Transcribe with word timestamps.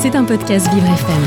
C'est 0.00 0.14
un 0.16 0.24
podcast 0.24 0.66
Vivre 0.72 0.86
FM. 0.86 1.22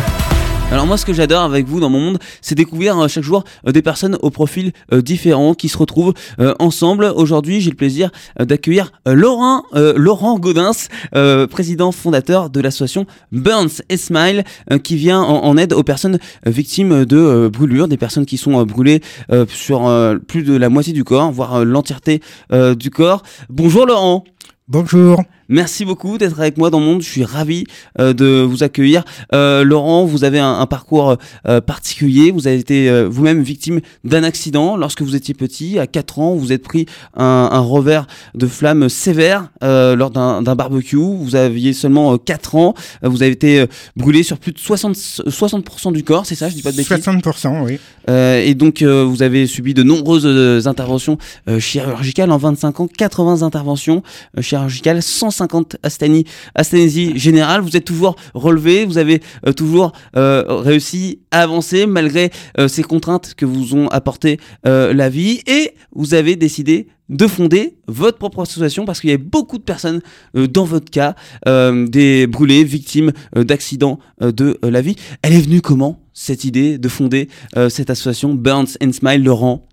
Alors 0.72 0.88
moi 0.88 0.98
ce 0.98 1.06
que 1.06 1.14
j'adore 1.14 1.44
avec 1.44 1.68
vous 1.68 1.80
dans 1.80 1.90
mon 1.92 2.00
monde, 2.00 2.18
c'est 2.42 2.56
découvrir 2.56 2.98
euh, 2.98 3.08
chaque 3.08 3.24
jour 3.24 3.44
euh, 3.68 3.72
des 3.72 3.84
personnes 3.84 4.18
au 4.24 4.32
profil 4.32 4.72
euh, 4.92 5.02
différent 5.04 5.54
qui 5.54 5.70
se 5.70 5.78
retrouvent 5.78 6.14
ensemble. 6.58 7.06
Aujourd'hui, 7.16 7.62
j'ai 7.62 7.70
le 7.70 7.76
plaisir 7.76 8.10
d'accueillir 8.40 8.92
Laurent 9.06 9.64
euh, 9.76 9.94
Laurent 9.96 10.40
Gaudens, 10.40 10.88
euh, 11.16 11.46
président 11.46 11.92
fondateur 11.92 12.50
de 12.50 12.60
l'association 12.62 13.06
Burns 13.32 13.84
et 13.90 13.98
Smile 13.98 14.44
euh, 14.72 14.80
qui 14.80 14.96
vient 14.96 15.22
en, 15.22 15.44
en 15.44 15.58
aide 15.58 15.74
aux 15.74 15.84
personnes 15.84 16.18
victimes 16.48 17.06
de 17.06 17.18
euh, 17.18 17.50
brûlures, 17.50 17.88
des 17.88 17.98
personnes 17.98 18.26
qui 18.26 18.38
sont 18.38 18.60
euh, 18.60 18.66
brûlées 18.66 19.02
euh, 19.32 19.46
sur 19.48 19.88
euh, 19.88 20.18
plus 20.18 20.42
de 20.42 20.56
la 20.56 20.70
moitié 20.70 20.94
du 20.94 21.04
corps, 21.04 21.32
voire 21.32 21.56
euh, 21.58 21.64
l'entièreté 21.64 22.22
euh, 22.52 22.74
du 22.74 22.90
corps. 22.90 23.22
Bonjour 23.50 23.86
Laurent. 23.86 24.24
Bonjour. 24.68 25.22
Merci 25.54 25.86
beaucoup 25.86 26.18
d'être 26.18 26.40
avec 26.40 26.58
moi 26.58 26.72
dans 26.72 26.80
le 26.80 26.86
monde. 26.88 27.04
Je 27.04 27.08
suis 27.08 27.24
ravi 27.24 27.66
euh, 28.00 28.14
de 28.14 28.42
vous 28.42 28.64
accueillir. 28.64 29.04
Euh, 29.34 29.64
Laurent, 29.64 30.04
vous 30.04 30.24
avez 30.24 30.40
un, 30.40 30.60
un 30.60 30.66
parcours 30.66 31.16
euh, 31.48 31.62
particulier. 31.62 32.32
Vous 32.32 32.48
avez 32.48 32.58
été 32.58 33.04
vous-même 33.06 33.44
victime 33.44 33.80
d'un 34.04 34.24
accident 34.24 34.76
lorsque 34.78 35.04
vous 35.04 35.16
étiez 35.16 35.36
petit. 35.36 35.78
À 35.78 35.86
4 35.86 36.18
ans, 36.18 36.34
vous 36.34 36.52
êtes 36.52 36.64
pris 36.64 36.88
un, 37.16 37.50
un 37.52 37.60
revers 37.60 38.08
de 38.34 38.48
flamme 38.48 38.90
sévère 38.90 39.50
lors 39.62 40.10
d'un 40.10 40.42
barbecue. 40.56 40.98
Vous 40.98 41.36
aviez 41.36 41.74
seulement 41.74 42.14
euh, 42.14 42.18
4 42.18 42.56
ans. 42.56 42.74
Vous 43.04 43.22
avez 43.22 43.34
été 43.34 43.64
brûlé 43.96 44.24
sur 44.24 44.40
plus 44.40 44.54
de 44.54 44.60
60, 44.60 44.96
60% 44.96 45.94
du 45.94 46.04
corps, 46.04 46.26
c'est 46.26 46.34
ça 46.34 46.50
Je 46.50 46.56
dis 46.56 46.64
pas 46.64 46.72
de 46.72 46.78
bêtises? 46.78 46.98
60%, 46.98 47.64
oui. 47.64 47.80
et 48.08 48.56
donc, 48.56 48.82
vous 48.82 49.22
avez 49.22 49.46
subi 49.46 49.76
de 49.76 49.84
nombreuses 49.84 50.66
interventions 50.68 51.20
chirurgicales 51.60 52.32
en 52.32 52.38
25 52.38 52.80
ans, 52.80 52.88
80 52.88 53.44
interventions 53.44 54.02
chirurgicales, 54.42 55.04
150 55.04 55.43
asthénie, 55.84 56.26
asthénésie 56.56 57.18
générale. 57.18 57.62
Vous 57.62 57.76
êtes 57.76 57.86
toujours 57.86 58.16
relevé, 58.34 58.86
vous 58.86 58.98
avez 58.98 59.22
euh, 59.48 59.54
toujours 59.54 59.94
euh, 60.16 60.44
réussi 60.48 61.20
à 61.32 61.42
avancer 61.42 61.86
malgré 61.86 62.32
euh, 62.60 62.68
ces 62.68 62.84
contraintes 62.84 63.34
que 63.36 63.46
vous 63.46 63.76
ont 63.76 63.88
apporté 63.88 64.40
la 64.64 65.10
vie. 65.10 65.42
Et 65.48 65.74
vous 65.94 66.14
avez 66.14 66.36
décidé 66.36 66.88
de 67.10 67.28
fonder 67.28 67.76
votre 67.88 68.18
propre 68.18 68.42
association 68.42 68.86
parce 68.86 69.02
qu'il 69.02 69.10
y 69.10 69.14
a 69.14 69.18
beaucoup 69.18 69.58
de 69.58 69.64
personnes 69.64 70.02
dans 70.34 70.64
votre 70.64 70.90
cas, 70.90 71.16
des 71.46 72.28
brûlés, 72.28 72.64
victimes 72.64 73.12
d'accidents 73.36 74.00
de 74.22 74.58
la 74.64 74.82
vie. 74.82 74.96
Elle 75.22 75.34
est 75.34 75.42
venue 75.42 75.62
comment? 75.62 76.03
Cette 76.14 76.44
idée 76.44 76.78
de 76.78 76.90
fonder 76.90 77.28
euh, 77.58 77.70
cette 77.70 77.90
association 77.90 78.34
Burns 78.34 78.78
and 78.82 78.94
Smile, 78.94 79.24
Laurent? 79.24 79.68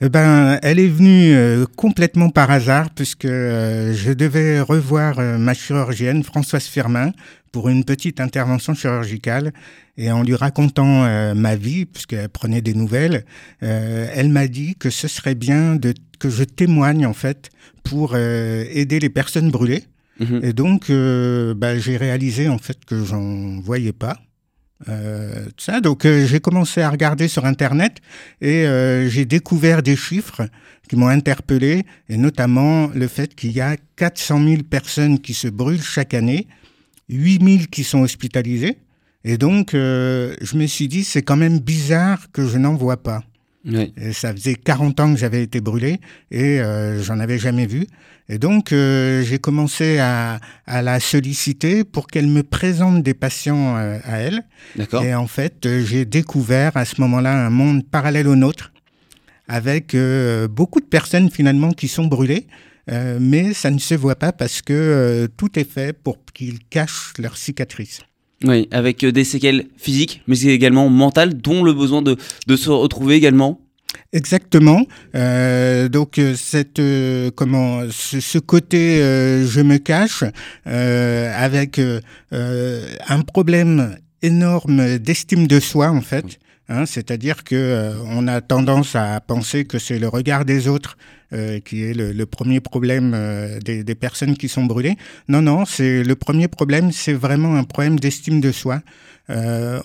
Eh 0.00 0.08
ben, 0.08 0.58
elle 0.62 0.78
est 0.78 0.88
venue 0.88 1.34
euh, 1.34 1.64
complètement 1.76 2.30
par 2.30 2.50
hasard 2.50 2.90
puisque 2.90 3.24
euh, 3.24 3.92
je 3.94 4.12
devais 4.12 4.60
revoir 4.60 5.18
euh, 5.18 5.38
ma 5.38 5.54
chirurgienne 5.54 6.22
Françoise 6.24 6.64
Firmin 6.64 7.12
pour 7.52 7.68
une 7.68 7.84
petite 7.84 8.20
intervention 8.20 8.74
chirurgicale 8.74 9.52
et 9.98 10.10
en 10.10 10.22
lui 10.22 10.34
racontant 10.34 11.04
euh, 11.04 11.34
ma 11.34 11.54
vie 11.54 11.84
puisqu'elle 11.84 12.28
prenait 12.30 12.62
des 12.62 12.74
nouvelles, 12.74 13.24
euh, 13.62 14.08
elle 14.14 14.30
m'a 14.30 14.48
dit 14.48 14.74
que 14.76 14.90
ce 14.90 15.06
serait 15.06 15.34
bien 15.34 15.76
de 15.76 15.94
que 16.18 16.30
je 16.30 16.44
témoigne 16.44 17.04
en 17.04 17.14
fait 17.14 17.50
pour 17.82 18.12
euh, 18.14 18.64
aider 18.70 18.98
les 19.00 19.10
personnes 19.10 19.50
brûlées 19.50 19.84
Mhm. 20.20 20.40
et 20.42 20.52
donc 20.52 20.90
euh, 20.90 21.54
bah, 21.54 21.78
j'ai 21.78 21.96
réalisé 21.96 22.48
en 22.48 22.58
fait 22.58 22.84
que 22.84 23.02
j'en 23.04 23.60
voyais 23.60 23.92
pas. 23.92 24.18
Euh, 24.88 25.46
ça. 25.58 25.80
Donc 25.80 26.04
euh, 26.04 26.26
j'ai 26.26 26.40
commencé 26.40 26.80
à 26.80 26.90
regarder 26.90 27.28
sur 27.28 27.44
Internet 27.44 27.98
et 28.40 28.66
euh, 28.66 29.08
j'ai 29.08 29.24
découvert 29.24 29.82
des 29.82 29.96
chiffres 29.96 30.42
qui 30.88 30.96
m'ont 30.96 31.08
interpellé, 31.08 31.84
et 32.08 32.16
notamment 32.16 32.88
le 32.88 33.06
fait 33.06 33.34
qu'il 33.34 33.52
y 33.52 33.60
a 33.60 33.76
400 33.96 34.44
000 34.44 34.62
personnes 34.64 35.18
qui 35.20 35.32
se 35.32 35.48
brûlent 35.48 35.82
chaque 35.82 36.12
année, 36.12 36.48
8 37.08 37.42
000 37.42 37.64
qui 37.70 37.84
sont 37.84 38.00
hospitalisées. 38.00 38.78
Et 39.24 39.38
donc 39.38 39.74
euh, 39.74 40.34
je 40.40 40.56
me 40.56 40.66
suis 40.66 40.88
dit, 40.88 41.04
c'est 41.04 41.22
quand 41.22 41.36
même 41.36 41.60
bizarre 41.60 42.30
que 42.32 42.46
je 42.46 42.58
n'en 42.58 42.74
vois 42.74 43.02
pas. 43.02 43.22
Oui. 43.64 43.92
Et 43.96 44.12
ça 44.12 44.32
faisait 44.32 44.54
40 44.54 45.00
ans 45.00 45.12
que 45.12 45.18
j'avais 45.18 45.42
été 45.42 45.60
brûlé 45.60 46.00
et 46.30 46.60
euh, 46.60 47.02
j'en 47.02 47.20
avais 47.20 47.38
jamais 47.38 47.66
vu. 47.66 47.86
Et 48.28 48.38
donc, 48.38 48.72
euh, 48.72 49.22
j'ai 49.22 49.38
commencé 49.38 49.98
à, 49.98 50.40
à 50.66 50.82
la 50.82 51.00
solliciter 51.00 51.84
pour 51.84 52.06
qu'elle 52.06 52.26
me 52.28 52.42
présente 52.42 53.02
des 53.02 53.14
patients 53.14 53.76
euh, 53.76 53.98
à 54.04 54.18
elle. 54.18 54.42
Et 55.04 55.14
en 55.14 55.26
fait, 55.26 55.66
euh, 55.66 55.84
j'ai 55.84 56.04
découvert 56.04 56.76
à 56.76 56.84
ce 56.84 57.00
moment-là 57.00 57.32
un 57.46 57.50
monde 57.50 57.84
parallèle 57.88 58.28
au 58.28 58.36
nôtre, 58.36 58.72
avec 59.48 59.94
euh, 59.94 60.48
beaucoup 60.48 60.80
de 60.80 60.86
personnes 60.86 61.30
finalement 61.30 61.72
qui 61.72 61.88
sont 61.88 62.06
brûlées, 62.06 62.46
euh, 62.90 63.18
mais 63.20 63.52
ça 63.52 63.70
ne 63.70 63.78
se 63.78 63.94
voit 63.94 64.16
pas 64.16 64.32
parce 64.32 64.62
que 64.62 65.28
tout 65.36 65.58
est 65.58 65.70
fait 65.70 65.92
pour 65.92 66.18
qu'ils 66.32 66.60
cachent 66.70 67.12
leurs 67.18 67.36
cicatrices. 67.36 68.00
Oui, 68.44 68.68
avec 68.70 69.04
euh, 69.04 69.12
des 69.12 69.24
séquelles 69.24 69.66
physiques, 69.76 70.22
mais 70.26 70.40
également 70.42 70.88
mentales, 70.88 71.34
dont 71.34 71.62
le 71.62 71.72
besoin 71.72 72.02
de, 72.02 72.16
de 72.46 72.56
se 72.56 72.70
retrouver 72.70 73.14
également. 73.14 73.60
Exactement. 74.12 74.86
Euh, 75.14 75.88
donc 75.88 76.18
euh, 76.18 76.34
cette 76.36 76.78
euh, 76.78 77.30
comment 77.34 77.82
ce, 77.90 78.20
ce 78.20 78.38
côté 78.38 79.00
euh, 79.02 79.46
je 79.46 79.60
me 79.60 79.78
cache 79.78 80.24
euh, 80.66 81.32
avec 81.34 81.80
un 82.30 83.20
problème 83.22 83.96
énorme 84.22 84.98
d'estime 84.98 85.46
de 85.46 85.60
soi 85.60 85.90
en 85.90 86.00
fait. 86.00 86.38
Hein, 86.72 86.86
C'est-à-dire 86.86 87.44
que 87.44 87.54
euh, 87.54 87.92
on 88.06 88.26
a 88.26 88.40
tendance 88.40 88.96
à 88.96 89.20
penser 89.20 89.66
que 89.66 89.78
c'est 89.78 89.98
le 89.98 90.08
regard 90.08 90.46
des 90.46 90.68
autres 90.68 90.96
euh, 91.34 91.60
qui 91.60 91.84
est 91.84 91.92
le, 91.92 92.12
le 92.12 92.24
premier 92.24 92.60
problème 92.60 93.12
euh, 93.14 93.58
des, 93.60 93.84
des 93.84 93.94
personnes 93.94 94.38
qui 94.38 94.48
sont 94.48 94.64
brûlées. 94.64 94.96
Non, 95.28 95.42
non, 95.42 95.66
c'est 95.66 96.02
le 96.02 96.14
premier 96.14 96.48
problème, 96.48 96.90
c'est 96.90 97.12
vraiment 97.12 97.56
un 97.56 97.64
problème 97.64 98.00
d'estime 98.00 98.40
de 98.40 98.52
soi. 98.52 98.80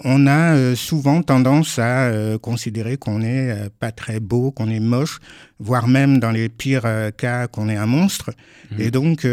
On 0.03 0.27
a 0.27 0.75
souvent 0.75 1.21
tendance 1.21 1.79
à 1.79 2.11
considérer 2.41 2.97
qu'on 2.97 3.19
n'est 3.19 3.69
pas 3.79 3.93
très 3.93 4.19
beau, 4.19 4.51
qu'on 4.51 4.67
est 4.67 4.81
moche, 4.81 5.19
voire 5.57 5.87
même 5.87 6.19
dans 6.19 6.31
les 6.31 6.49
pires 6.49 7.11
cas 7.15 7.47
qu'on 7.47 7.69
est 7.69 7.77
un 7.77 7.85
monstre. 7.85 8.31
Et 8.77 8.91
donc, 8.91 9.25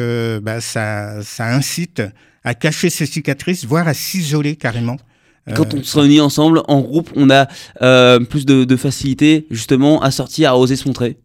bah, 0.42 0.60
ça, 0.60 1.20
ça 1.22 1.52
incite 1.52 2.00
à 2.44 2.54
cacher 2.54 2.90
ses 2.90 3.06
cicatrices, 3.06 3.64
voire 3.64 3.88
à 3.88 3.94
s'isoler 3.94 4.54
carrément. 4.54 4.98
Quand 5.54 5.74
Euh, 5.74 5.78
on 5.80 5.82
se 5.82 5.98
réunit 5.98 6.20
ensemble, 6.20 6.62
en 6.68 6.80
groupe, 6.80 7.10
on 7.16 7.28
a 7.30 7.46
euh, 7.82 8.20
plus 8.20 8.46
de, 8.46 8.64
de 8.64 8.76
facilité 8.76 9.46
justement 9.50 10.00
à 10.02 10.10
sortir, 10.10 10.50
à 10.50 10.58
oser 10.58 10.76
se 10.76 10.88
montrer 10.88 11.18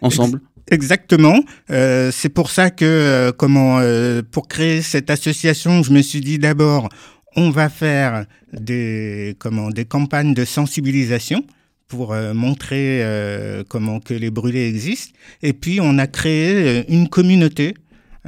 ensemble. 0.00 0.40
Exactement. 0.70 1.38
Euh, 1.70 2.10
c'est 2.12 2.28
pour 2.28 2.50
ça 2.50 2.70
que, 2.70 2.84
euh, 2.84 3.32
comment, 3.32 3.78
euh, 3.78 4.22
pour 4.30 4.48
créer 4.48 4.82
cette 4.82 5.10
association, 5.10 5.82
je 5.82 5.92
me 5.92 6.02
suis 6.02 6.20
dit 6.20 6.38
d'abord, 6.38 6.88
on 7.36 7.50
va 7.50 7.68
faire 7.68 8.24
des, 8.52 9.36
comment, 9.38 9.70
des 9.70 9.84
campagnes 9.84 10.34
de 10.34 10.44
sensibilisation 10.44 11.44
pour 11.86 12.14
euh, 12.14 12.34
montrer 12.34 13.00
euh, 13.02 13.62
comment 13.68 14.00
que 14.00 14.14
les 14.14 14.30
brûlés 14.30 14.66
existent. 14.66 15.12
Et 15.42 15.52
puis, 15.52 15.80
on 15.80 15.98
a 15.98 16.06
créé 16.08 16.84
une 16.88 17.08
communauté, 17.08 17.74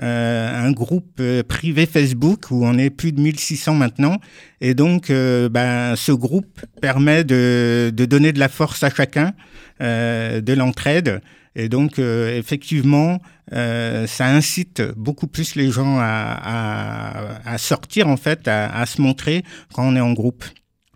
euh, 0.02 0.66
un 0.66 0.70
groupe 0.70 1.18
euh, 1.18 1.42
privé 1.42 1.84
Facebook 1.84 2.50
où 2.50 2.64
on 2.64 2.78
est 2.78 2.90
plus 2.90 3.12
de 3.12 3.20
1600 3.20 3.74
maintenant. 3.74 4.18
Et 4.60 4.74
donc, 4.74 5.10
euh, 5.10 5.48
ben, 5.48 5.96
ce 5.96 6.12
groupe 6.12 6.60
permet 6.80 7.24
de, 7.24 7.92
donner 7.92 8.32
de 8.32 8.38
la 8.38 8.48
force 8.48 8.82
à 8.84 8.90
chacun, 8.90 9.32
de 9.80 10.52
l'entraide. 10.52 11.20
Et 11.54 11.68
donc, 11.68 11.98
effectivement, 11.98 13.20
ça 13.50 14.26
incite 14.26 14.82
beaucoup 14.96 15.26
plus 15.26 15.54
les 15.54 15.70
gens 15.70 15.98
à, 16.00 17.56
sortir, 17.58 18.08
en 18.08 18.16
fait, 18.16 18.46
à, 18.48 18.84
se 18.86 19.00
montrer 19.00 19.44
quand 19.72 19.86
on 19.86 19.96
est 19.96 20.00
en 20.00 20.12
groupe. 20.12 20.44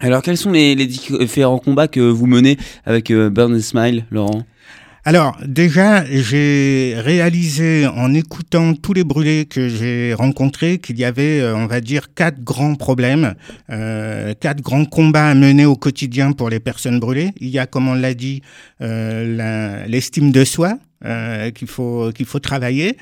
Alors, 0.00 0.22
quels 0.22 0.36
sont 0.36 0.50
les, 0.50 0.74
les 0.74 0.86
différents 0.86 1.58
combats 1.58 1.86
que 1.88 2.00
vous 2.00 2.26
menez 2.26 2.58
avec 2.84 3.12
Burn 3.12 3.54
and 3.54 3.60
Smile, 3.60 4.04
Laurent? 4.10 4.42
Alors, 5.04 5.36
déjà, 5.44 6.04
j'ai 6.04 6.94
réalisé 6.96 7.88
en 7.88 8.14
écoutant 8.14 8.74
tous 8.74 8.92
les 8.92 9.02
brûlés 9.02 9.46
que 9.46 9.68
j'ai 9.68 10.14
rencontrés 10.14 10.78
qu'il 10.78 10.96
y 10.96 11.04
avait, 11.04 11.40
euh, 11.40 11.56
on 11.56 11.66
va 11.66 11.80
dire, 11.80 12.14
quatre 12.14 12.40
grands 12.44 12.76
problèmes, 12.76 13.34
euh, 13.70 14.32
quatre 14.38 14.62
grands 14.62 14.84
combats 14.84 15.30
à 15.30 15.34
mener 15.34 15.66
au 15.66 15.74
quotidien 15.74 16.30
pour 16.30 16.50
les 16.50 16.60
personnes 16.60 17.00
brûlées. 17.00 17.32
Il 17.40 17.48
y 17.48 17.58
a, 17.58 17.66
comme 17.66 17.88
on 17.88 17.94
l'a 17.94 18.14
dit, 18.14 18.42
euh, 18.80 19.84
l'estime 19.88 20.30
de 20.30 20.44
soi 20.44 20.78
euh, 21.04 21.50
qu'il 21.50 21.66
faut 21.66 22.12
qu'il 22.14 22.26
faut 22.26 22.38
travailler. 22.38 22.96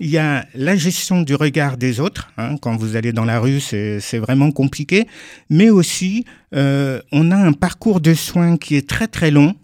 Il 0.00 0.10
y 0.10 0.18
a 0.18 0.44
la 0.54 0.76
gestion 0.76 1.22
du 1.22 1.34
regard 1.34 1.78
des 1.78 2.00
autres. 2.00 2.28
hein. 2.36 2.56
quand 2.60 2.76
vous 2.76 2.96
allez 2.96 3.14
dans 3.14 3.24
la 3.24 3.40
rue, 3.40 3.60
c'est 3.60 3.98
c'est 4.00 4.18
vraiment 4.18 4.50
compliqué. 4.50 5.06
Mais 5.48 5.70
aussi, 5.70 6.26
euh, 6.54 7.00
on 7.12 7.30
a 7.30 7.36
un 7.36 7.54
parcours 7.54 8.00
de 8.02 8.12
soins 8.12 8.58
qui 8.58 8.76
est 8.76 8.86
très 8.86 9.08
très 9.08 9.30
long 9.30 9.54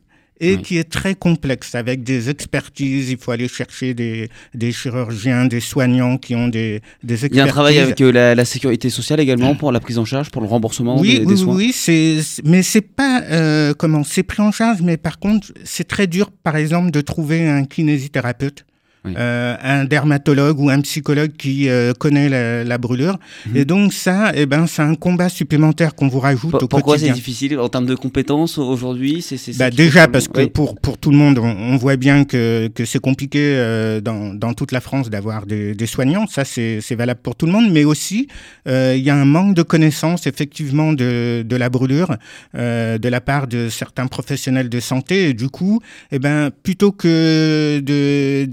et 0.42 0.56
Oui. 0.56 0.62
qui 0.62 0.76
est 0.76 0.84
très 0.90 1.14
complexe 1.14 1.74
avec 1.74 2.02
des 2.02 2.28
expertises. 2.28 3.10
Il 3.10 3.16
faut 3.16 3.30
aller 3.30 3.48
chercher 3.48 3.94
des, 3.94 4.28
des 4.54 4.72
chirurgiens, 4.72 5.46
des 5.46 5.60
soignants 5.60 6.18
qui 6.18 6.34
ont 6.34 6.48
des, 6.48 6.80
des 7.02 7.14
expertises. 7.14 7.34
Il 7.34 7.38
y 7.38 7.40
a 7.40 7.44
un 7.44 7.46
travail 7.46 7.78
avec 7.78 8.00
euh, 8.00 8.10
la, 8.12 8.34
la 8.34 8.44
sécurité 8.44 8.90
sociale 8.90 9.20
également 9.20 9.54
pour 9.54 9.70
la 9.72 9.80
prise 9.80 9.98
en 9.98 10.04
charge, 10.04 10.30
pour 10.30 10.42
le 10.42 10.48
remboursement 10.48 10.98
oui, 11.00 11.20
des, 11.20 11.24
oui, 11.24 11.26
des 11.26 11.36
soins. 11.36 11.54
oui, 11.54 11.72
c'est- 11.72 12.42
mais 12.44 12.62
c'est 12.62 12.80
pas 12.82 13.22
euh, 13.30 13.72
comment, 13.72 14.02
c'est 14.04 14.24
pris 14.24 14.42
en 14.42 14.50
charge, 14.52 14.82
mais 14.82 14.96
par 14.96 15.18
contre, 15.18 15.52
c'est 15.64 15.86
très 15.86 16.06
dur, 16.08 16.30
par 16.42 16.56
exemple, 16.56 16.90
de 16.90 17.00
trouver 17.00 17.48
un 17.48 17.64
kinésithérapeute 17.64 18.64
un 19.04 19.84
dermatologue 19.84 20.58
ou 20.60 20.70
un 20.70 20.80
psychologue 20.80 21.32
qui 21.36 21.68
connaît 21.98 22.64
la, 22.64 22.78
brûlure. 22.78 23.18
Mhm. 23.46 23.56
Et 23.56 23.64
donc 23.64 23.92
ça, 23.92 24.32
eh 24.34 24.46
ben, 24.46 24.66
c'est 24.66 24.82
un 24.82 24.94
combat 24.94 25.28
supplémentaire 25.28 25.94
qu'on 25.94 26.08
vous 26.08 26.20
rajoute 26.20 26.54
au 26.54 26.58
quotidien. 26.58 26.68
Pourquoi 26.68 26.98
c'est 26.98 27.10
difficile 27.10 27.58
en 27.58 27.68
termes 27.68 27.86
de 27.86 27.94
compétences 27.94 28.58
aujourd'hui 28.58 29.24
bah, 29.58 29.70
Déjà 29.70 30.08
parce 30.08 30.28
que 30.28 30.46
pour, 30.46 30.76
pour 30.80 30.98
tout 30.98 31.10
le 31.10 31.16
monde, 31.16 31.38
on, 31.38 31.76
voit 31.76 31.96
bien 31.96 32.24
que, 32.24 32.68
que 32.68 32.84
c'est 32.84 33.00
compliqué 33.00 33.56
dans, 34.02 34.34
dans 34.34 34.54
toute 34.54 34.72
la 34.72 34.80
France 34.80 35.10
d'avoir 35.10 35.46
des, 35.46 35.74
des 35.74 35.86
soignants. 35.86 36.26
Ça, 36.26 36.44
c'est, 36.44 36.80
valable 36.94 37.20
pour 37.22 37.36
tout 37.36 37.46
le 37.46 37.52
monde. 37.52 37.70
Mais 37.72 37.84
aussi, 37.84 38.28
il 38.66 38.98
y 38.98 39.10
a 39.10 39.16
un 39.16 39.24
manque 39.24 39.54
de 39.54 39.62
connaissances 39.62 40.26
effectivement 40.26 40.92
de, 40.92 41.44
de 41.46 41.56
la 41.56 41.68
brûlure 41.68 42.16
de 42.54 43.08
la 43.08 43.20
part 43.20 43.46
de 43.46 43.68
certains 43.68 44.06
professionnels 44.06 44.68
de 44.68 44.80
santé. 44.80 45.30
Et 45.30 45.34
du 45.34 45.48
coup, 45.48 45.80
eh 46.10 46.18
ben, 46.18 46.50
plutôt 46.62 46.92
que 46.92 47.80
de, 47.80 48.44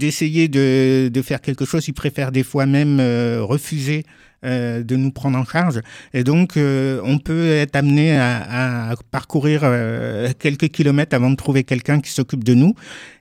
de, 0.48 1.08
de 1.08 1.22
faire 1.22 1.40
quelque 1.40 1.64
chose, 1.64 1.86
ils 1.88 1.92
préfèrent 1.92 2.32
des 2.32 2.42
fois 2.42 2.66
même 2.66 2.98
euh, 3.00 3.42
refuser 3.42 4.04
euh, 4.42 4.82
de 4.82 4.96
nous 4.96 5.10
prendre 5.10 5.36
en 5.36 5.44
charge. 5.44 5.82
Et 6.14 6.24
donc, 6.24 6.56
euh, 6.56 6.98
on 7.04 7.18
peut 7.18 7.50
être 7.50 7.76
amené 7.76 8.16
à, 8.16 8.92
à 8.92 8.94
parcourir 9.10 9.60
euh, 9.64 10.30
quelques 10.38 10.68
kilomètres 10.68 11.14
avant 11.14 11.28
de 11.28 11.36
trouver 11.36 11.62
quelqu'un 11.62 12.00
qui 12.00 12.10
s'occupe 12.10 12.42
de 12.42 12.54
nous. 12.54 12.74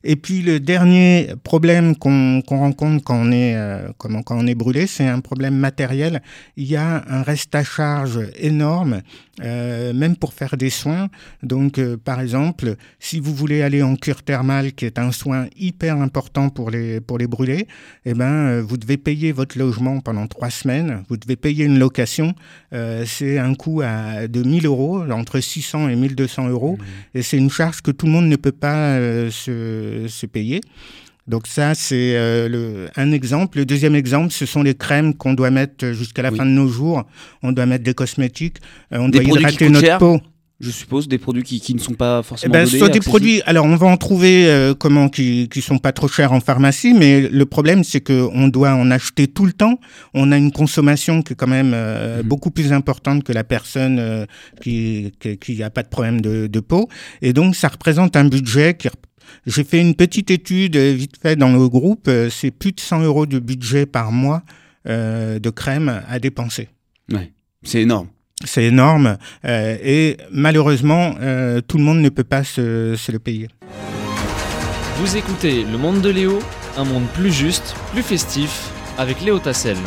Et 0.05 0.15
puis, 0.15 0.41
le 0.41 0.61
dernier 0.61 1.33
problème 1.43 1.97
qu'on 1.97 2.41
rencontre 2.47 3.03
quand 3.03 3.19
on 3.19 3.33
est, 3.33 3.53
comment, 3.97 4.23
quand 4.23 4.37
on 4.39 4.47
est 4.47 4.55
brûlé, 4.55 4.87
c'est 4.87 5.07
un 5.07 5.19
problème 5.19 5.57
matériel. 5.57 6.21
Il 6.55 6.67
y 6.67 6.77
a 6.77 7.03
un 7.09 7.21
reste 7.21 7.53
à 7.53 7.65
charge 7.65 8.21
énorme, 8.37 9.01
même 9.39 10.15
pour 10.15 10.31
faire 10.31 10.55
des 10.55 10.69
soins. 10.69 11.09
Donc, 11.43 11.81
par 12.05 12.21
exemple, 12.21 12.75
si 12.97 13.19
vous 13.19 13.35
voulez 13.35 13.61
aller 13.61 13.83
en 13.83 13.97
cure 13.97 14.23
thermale, 14.23 14.71
qui 14.71 14.85
est 14.85 14.99
un 14.99 15.11
soin 15.11 15.47
hyper 15.57 15.97
important 15.97 16.47
pour 16.47 16.71
les, 16.71 17.01
pour 17.01 17.17
les 17.17 17.27
brûlés, 17.27 17.67
eh 18.05 18.13
ben, 18.13 18.61
vous 18.61 18.77
devez 18.77 18.95
payer 18.95 19.33
votre 19.33 19.57
logement 19.57 19.99
pendant 19.99 20.27
trois 20.27 20.49
semaines 20.49 21.03
vous 21.09 21.17
devez 21.17 21.35
payer 21.35 21.65
une 21.65 21.79
location. 21.79 22.33
Euh, 22.73 23.03
c'est 23.05 23.39
un 23.39 23.55
coût 23.55 23.81
à, 23.81 24.27
de 24.27 24.43
1000 24.43 24.65
euros, 24.65 25.03
entre 25.11 25.39
600 25.39 25.89
et 25.89 25.95
1200 25.95 26.49
euros. 26.49 26.77
Mmh. 26.77 27.17
Et 27.17 27.21
c'est 27.21 27.37
une 27.37 27.49
charge 27.49 27.81
que 27.81 27.91
tout 27.91 28.05
le 28.05 28.11
monde 28.11 28.27
ne 28.27 28.35
peut 28.35 28.51
pas 28.51 28.97
euh, 28.97 29.31
se, 29.31 30.05
se, 30.07 30.25
payer. 30.25 30.61
Donc 31.27 31.47
ça, 31.47 31.75
c'est 31.75 32.15
euh, 32.15 32.87
un 32.95 33.11
exemple. 33.11 33.57
Le 33.57 33.65
deuxième 33.65 33.95
exemple, 33.95 34.31
ce 34.31 34.45
sont 34.45 34.63
les 34.63 34.75
crèmes 34.75 35.13
qu'on 35.13 35.33
doit 35.33 35.51
mettre 35.51 35.91
jusqu'à 35.91 36.21
la 36.21 36.31
fin 36.31 36.45
de 36.45 36.51
nos 36.51 36.67
jours. 36.67 37.03
On 37.43 37.51
doit 37.51 37.65
mettre 37.65 37.83
des 37.83 37.93
cosmétiques, 37.93 38.57
on 38.91 39.09
doit 39.09 39.23
hydrater 39.23 39.69
notre 39.69 39.97
peau 39.97 40.21
je 40.59 40.71
suppose, 40.71 41.07
des 41.07 41.17
produits 41.17 41.43
qui, 41.43 41.61
qui 41.61 41.73
ne 41.73 41.79
sont 41.79 41.93
pas 41.93 42.21
forcément. 42.21 42.53
Eh 42.53 42.57
ben, 42.57 42.65
soit 42.65 42.89
des 42.89 42.99
produits. 42.99 43.41
Alors, 43.45 43.65
on 43.65 43.75
va 43.77 43.87
en 43.87 43.95
trouver 43.95 44.47
euh, 44.47 44.73
comment 44.73 45.07
qui 45.07 45.47
qui 45.47 45.61
sont 45.61 45.77
pas 45.77 45.93
trop 45.93 46.09
chers 46.09 46.33
en 46.33 46.41
pharmacie, 46.41 46.93
mais 46.93 47.29
le 47.29 47.45
problème 47.45 47.85
c'est 47.85 48.01
que 48.01 48.27
on 48.33 48.49
doit 48.49 48.73
en 48.73 48.91
acheter 48.91 49.27
tout 49.27 49.45
le 49.45 49.53
temps. 49.53 49.79
On 50.13 50.33
a 50.33 50.37
une 50.37 50.51
consommation 50.51 51.21
qui 51.21 51.33
est 51.33 51.35
quand 51.35 51.47
même 51.47 51.71
euh, 51.73 52.17
mhm. 52.17 52.27
beaucoup 52.27 52.51
plus 52.51 52.73
importante 52.73 53.23
que 53.23 53.31
la 53.31 53.45
personne 53.45 53.99
euh, 53.99 54.25
qui 54.61 55.13
qui 55.39 55.63
a 55.63 55.69
pas 55.69 55.83
de 55.83 55.89
problème 55.89 56.19
de, 56.19 56.47
de 56.47 56.59
peau, 56.59 56.89
et 57.21 57.31
donc 57.31 57.55
ça 57.55 57.69
représente 57.69 58.17
un 58.17 58.25
budget 58.25 58.75
qui 58.75 58.89
j'ai 59.45 59.63
fait 59.63 59.79
une 59.79 59.95
petite 59.95 60.31
étude 60.31 60.75
vite 60.75 61.15
fait 61.21 61.35
dans 61.35 61.51
le 61.51 61.69
groupe. 61.69 62.09
C'est 62.31 62.51
plus 62.51 62.71
de 62.71 62.79
100 62.79 63.03
euros 63.03 63.27
de 63.27 63.37
budget 63.37 63.85
par 63.85 64.11
mois 64.11 64.41
de 64.85 65.49
crème 65.51 66.01
à 66.07 66.17
dépenser. 66.19 66.67
Ouais, 67.11 67.31
c'est 67.63 67.83
énorme. 67.83 68.07
C'est 68.45 68.63
énorme 68.63 69.17
euh, 69.45 69.77
et 69.83 70.17
malheureusement, 70.31 71.15
euh, 71.21 71.59
tout 71.61 71.77
le 71.77 71.83
monde 71.83 71.99
ne 71.99 72.09
peut 72.09 72.23
pas 72.23 72.43
se, 72.43 72.95
se, 72.95 73.11
le 73.11 73.19
payer. 73.19 73.49
Vous 74.97 75.17
écoutez 75.17 75.65
Le 75.69 75.77
Monde 75.77 76.01
de 76.01 76.09
Léo, 76.09 76.39
un 76.77 76.85
monde 76.85 77.05
plus 77.13 77.33
juste, 77.33 77.75
plus 77.91 78.03
festif, 78.03 78.71
avec 78.97 79.21
Léo 79.21 79.39
Tassel. 79.39 79.77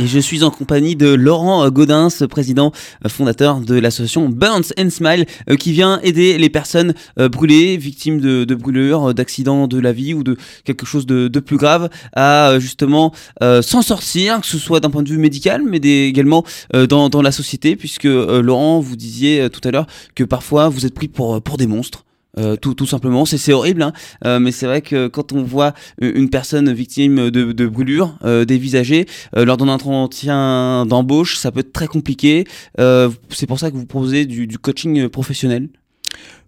Et 0.00 0.06
je 0.06 0.20
suis 0.20 0.44
en 0.44 0.50
compagnie 0.50 0.94
de 0.94 1.08
Laurent 1.08 1.68
Godin, 1.70 2.06
président 2.30 2.70
euh, 3.04 3.08
fondateur 3.08 3.58
de 3.58 3.74
l'association 3.74 4.28
Burns 4.28 4.72
and 4.78 4.90
Smile, 4.90 5.26
euh, 5.50 5.56
qui 5.56 5.72
vient 5.72 5.98
aider 6.04 6.38
les 6.38 6.48
personnes 6.48 6.94
euh, 7.18 7.28
brûlées, 7.28 7.76
victimes 7.76 8.20
de, 8.20 8.54
brûlures, 8.54 9.12
d'accidents 9.12 9.66
de 9.66 9.80
la 9.80 9.92
vie 9.92 10.14
ou 10.14 10.22
de 10.22 10.36
quelque 10.62 10.86
chose 10.86 11.04
de, 11.04 11.40
plus 11.40 11.56
grave, 11.56 11.88
à 12.14 12.58
justement 12.58 13.12
s'en 13.40 13.82
sortir, 13.82 14.40
que 14.40 14.46
ce 14.46 14.58
soit 14.58 14.80
d'un 14.80 14.90
point 14.90 15.02
de 15.02 15.08
vue 15.08 15.18
médical, 15.18 15.62
mais 15.66 15.78
également 15.78 16.44
dans, 16.88 17.22
la 17.22 17.32
société, 17.32 17.76
puisque 17.76 18.04
Laurent, 18.04 18.80
vous 18.80 18.96
disiez 18.96 19.48
tout 19.50 19.60
à 19.66 19.70
l'heure 19.70 19.86
que 20.14 20.24
parfois 20.24 20.68
vous 20.68 20.84
êtes 20.84 20.94
pris 20.94 21.08
pour 21.08 21.40
des 21.40 21.66
monstres. 21.66 22.04
Euh, 22.36 22.56
tout, 22.56 22.74
tout, 22.74 22.86
simplement, 22.86 23.24
c'est 23.24 23.52
horrible, 23.52 23.82
hein. 23.82 23.92
euh, 24.24 24.38
mais 24.38 24.52
c'est 24.52 24.66
vrai 24.66 24.82
que 24.82 25.08
quand 25.08 25.32
on 25.32 25.42
voit 25.42 25.72
une 26.00 26.28
personne 26.28 26.72
victime 26.72 27.30
de, 27.30 27.52
de 27.52 27.66
brûlures 27.66 28.16
euh, 28.24 28.44
dévisagées 28.44 29.06
lors 29.34 29.56
d'un 29.56 29.68
entretien 29.68 30.86
d'embauche, 30.86 31.36
ça 31.36 31.50
peut 31.50 31.60
être 31.60 31.72
très 31.72 31.86
compliqué. 31.86 32.44
c'est 32.76 33.46
pour 33.46 33.58
ça 33.58 33.70
que 33.70 33.76
vous 33.76 33.86
proposez 33.86 34.26
du 34.26 34.58
coaching 34.58 35.08
professionnel? 35.08 35.68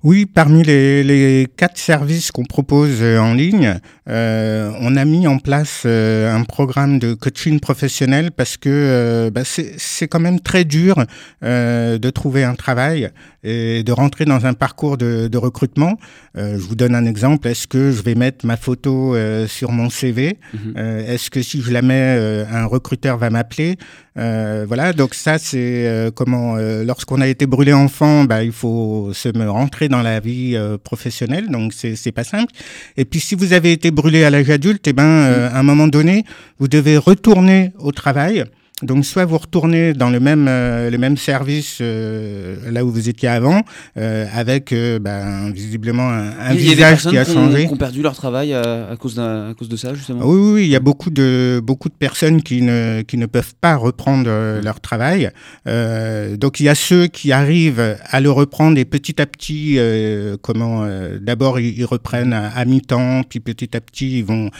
Oui, 0.02 0.24
parmi 0.24 0.62
les, 0.62 1.04
les 1.04 1.46
quatre 1.56 1.76
services 1.76 2.32
qu'on 2.32 2.44
propose 2.44 3.02
euh, 3.02 3.18
en 3.18 3.34
ligne, 3.34 3.78
euh, 4.10 4.72
on 4.80 4.96
a 4.96 5.04
mis 5.04 5.26
en 5.26 5.38
place 5.38 5.82
euh, 5.86 6.34
un 6.34 6.42
programme 6.42 6.98
de 6.98 7.14
coaching 7.14 7.60
professionnel 7.60 8.30
parce 8.32 8.56
que 8.56 8.68
euh, 8.68 9.30
bah, 9.30 9.42
c'est 9.44 10.08
quand 10.08 10.20
même 10.20 10.40
très 10.40 10.64
dur 10.64 11.04
euh, 11.44 11.98
de 11.98 12.10
trouver 12.10 12.42
un 12.42 12.54
travail 12.54 13.10
et 13.42 13.82
de 13.82 13.92
rentrer 13.92 14.24
dans 14.24 14.44
un 14.46 14.52
parcours 14.52 14.98
de, 14.98 15.28
de 15.28 15.38
recrutement. 15.38 15.96
je 16.34 16.56
vous 16.58 16.74
donne 16.74 16.94
un 16.94 17.06
exemple. 17.06 17.48
Est-ce 17.48 17.66
que 17.66 17.90
je 17.90 18.02
vais 18.02 18.14
mettre 18.14 18.44
ma 18.44 18.58
photo 18.58 19.16
sur 19.46 19.72
mon 19.72 19.88
CV 19.88 20.36
mhm. 20.52 20.76
Est-ce 20.76 21.30
que 21.30 21.40
si 21.40 21.62
je 21.62 21.72
la 21.72 21.80
mets, 21.80 22.44
un 22.52 22.66
recruteur 22.66 23.16
va 23.16 23.30
m'appeler? 23.30 23.78
Voilà, 24.14 24.92
donc 24.92 25.14
ça 25.14 25.38
c'est 25.38 26.10
comment, 26.14 26.56
lorsqu'on 26.56 27.22
a 27.22 27.28
été 27.28 27.46
brûlé 27.46 27.72
enfant, 27.72 28.24
bah, 28.24 28.44
il 28.44 28.52
faut 28.52 29.12
se 29.14 29.30
rentrer 29.48 29.88
dans 29.90 30.02
la 30.02 30.20
vie 30.20 30.52
euh, 30.54 30.78
professionnelle, 30.78 31.48
donc 31.48 31.74
c'est 31.74 32.12
pas 32.12 32.24
simple. 32.24 32.52
Et 32.96 33.04
puis 33.04 33.20
si 33.20 33.34
vous 33.34 33.52
avez 33.52 33.72
été 33.72 33.90
brûlé 33.90 34.24
à 34.24 34.30
l'âge 34.30 34.48
adulte, 34.48 34.86
et 34.86 34.90
eh 34.90 34.92
ben 34.94 35.04
euh, 35.04 35.50
à 35.50 35.58
un 35.58 35.62
moment 35.62 35.88
donné, 35.88 36.24
vous 36.58 36.68
devez 36.68 36.96
retourner 36.96 37.72
au 37.78 37.92
travail. 37.92 38.44
Donc 38.82 39.04
soit 39.04 39.26
vous 39.26 39.36
retournez 39.36 39.92
dans 39.92 40.08
le 40.08 40.20
même 40.20 40.46
euh, 40.48 40.88
le 40.90 40.96
même 40.96 41.16
service 41.16 41.78
euh, 41.80 42.56
là 42.70 42.84
où 42.84 42.90
vous 42.90 43.08
étiez 43.08 43.28
avant, 43.28 43.62
euh, 43.98 44.26
avec 44.32 44.72
euh, 44.72 44.98
ben, 44.98 45.52
visiblement 45.52 46.08
un, 46.08 46.30
un 46.38 46.54
visage 46.54 47.06
qui 47.06 47.18
a 47.18 47.24
changé. 47.24 47.66
Qui 47.66 47.72
ont 47.72 47.76
perdu 47.76 48.00
leur 48.00 48.14
travail 48.14 48.54
à, 48.54 48.96
cause 48.98 49.18
à 49.18 49.52
cause 49.58 49.68
de 49.68 49.76
ça 49.76 49.92
justement. 49.94 50.24
Oui, 50.24 50.38
oui, 50.40 50.52
oui, 50.52 50.62
il 50.64 50.70
y 50.70 50.76
a 50.76 50.80
beaucoup 50.80 51.10
de 51.10 51.60
beaucoup 51.62 51.88
de 51.90 51.94
personnes 51.94 52.42
qui 52.42 52.62
ne 52.62 53.02
qui 53.02 53.18
ne 53.18 53.26
peuvent 53.26 53.54
pas 53.60 53.76
reprendre 53.76 54.30
leur 54.62 54.80
travail. 54.80 55.30
donc 55.66 56.60
il 56.60 56.64
y 56.64 56.68
a 56.68 56.74
ceux 56.74 57.06
qui 57.06 57.32
arrivent 57.32 57.96
à 58.04 58.20
le 58.20 58.30
reprendre 58.30 58.78
et 58.78 58.84
petit 58.84 59.20
à 59.20 59.26
petit, 59.26 59.78
comment 60.40 60.86
d'abord 61.20 61.60
ils, 61.60 61.84
reprennent 61.84 62.32
à, 62.32 62.48
à 62.48 62.64
mi-temps, 62.64 63.22
puis 63.28 63.40
petit 63.40 63.76
à 63.76 63.80
petit 63.80 64.18
ils 64.18 64.24
vont 64.24 64.50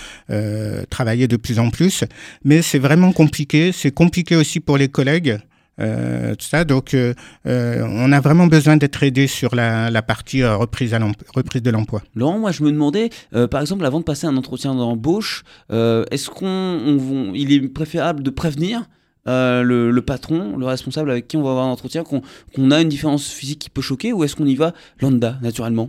travailler 0.91 1.27
de 1.27 1.37
plus 1.37 1.59
en 1.59 1.71
plus. 1.71 2.05
Mais 2.45 2.61
c'est 2.63 2.79
vraiment 2.79 3.13
compliqué, 3.13 3.73
c'est 3.73 3.91
compliqué 3.91 4.10
compliqué 4.11 4.35
aussi 4.35 4.59
pour 4.59 4.77
les 4.77 4.89
collègues. 4.89 5.39
Euh, 5.79 6.35
tout 6.35 6.47
ça. 6.47 6.65
Donc, 6.65 6.95
euh, 6.95 7.15
euh, 7.47 7.87
on 7.89 8.11
a 8.11 8.21
vraiment 8.21 8.49
besoin 8.49 8.77
d'être 8.77 9.03
aidé 9.03 9.29
sur 9.29 9.55
la, 9.55 9.89
la 9.89 10.03
partie 10.03 10.45
reprise, 10.45 10.93
à 10.93 10.99
reprise 11.33 11.63
de 11.63 11.71
l'emploi. 11.71 12.03
Laurent, 12.17 12.41
moi, 12.41 12.51
je 12.51 12.65
me 12.65 12.73
demandais, 12.73 13.09
par 13.51 13.61
exemple, 13.61 13.87
avant 13.87 14.01
de 14.01 14.05
passer 14.05 14.27
un 14.27 14.37
entretien 14.37 14.75
d'embauche, 14.75 15.45
est-ce 15.71 16.29
qu'on, 16.29 17.33
il 17.35 17.53
est 17.53 17.69
préférable 17.69 18.23
de 18.23 18.31
prévenir 18.31 18.89
le, 19.27 19.91
le, 19.91 20.03
patron, 20.03 20.59
le 20.59 20.67
responsable 20.67 21.11
avec 21.13 21.29
qui 21.29 21.37
on 21.37 21.43
va 21.43 21.51
avoir 21.51 21.67
un 21.67 21.71
entretien, 21.71 22.03
qu'on 22.05 22.71
a 22.71 22.81
une 22.81 22.89
différence 22.89 23.29
physique 23.29 23.61
qui 23.61 23.71
peut 23.71 23.83
choquer, 23.83 24.13
ou 24.13 24.25
est-ce 24.25 24.35
qu'on 24.37 24.47
y 24.47 24.57
va 24.57 24.75
lambda, 25.01 25.39
naturellement? 25.41 25.89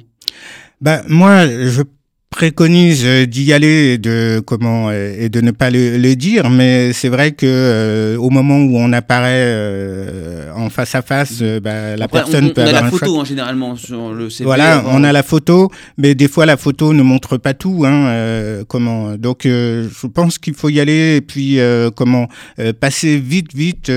Ben, 0.79 1.01
moi, 1.09 1.47
je 1.47 1.81
préconise 2.31 3.05
d'y 3.27 3.51
aller 3.53 3.93
et 3.93 3.97
de 3.97 4.41
comment 4.43 4.89
et 4.89 5.27
de 5.29 5.41
ne 5.41 5.51
pas 5.51 5.69
le, 5.69 6.15
dire 6.15 6.50
mais 6.50 6.93
c'est 6.93 7.09
vrai 7.09 7.33
que 7.33 7.45
euh, 7.45 8.17
au 8.17 8.29
moment 8.29 8.57
où 8.57 8.77
on 8.77 8.91
apparaît 8.93 9.43
euh, 9.45 10.30
en 10.61 10.69
face 10.69 10.95
à 10.95 11.01
face 11.01 11.39
euh, 11.41 11.59
bah, 11.59 11.95
la 11.95 12.07
personne 12.07 12.45
on, 12.45 12.49
peut 12.49 12.61
on 12.61 12.67
avoir 12.67 12.83
a 12.83 12.85
la 12.85 12.91
photo 12.91 13.19
hein, 13.19 13.25
généralement 13.25 13.75
sur 13.75 14.13
le 14.13 14.29
CV 14.29 14.45
voilà 14.45 14.83
on 14.87 15.03
a 15.03 15.11
la 15.11 15.23
photo 15.23 15.69
mais 15.97 16.15
des 16.15 16.27
fois 16.27 16.45
la 16.45 16.57
photo 16.57 16.93
ne 16.93 17.01
montre 17.01 17.37
pas 17.37 17.53
tout 17.53 17.83
hein, 17.85 18.63
comment. 18.67 19.15
Donc 19.15 19.41
je 19.43 20.07
pense 20.07 20.37
qu'il 20.37 20.53
faut 20.53 20.69
y 20.69 20.79
aller 20.79 21.17
et 21.17 21.21
puis 21.21 21.59
comment 21.95 22.27
passer 22.79 23.17
vite 23.17 23.53
vite 23.53 23.91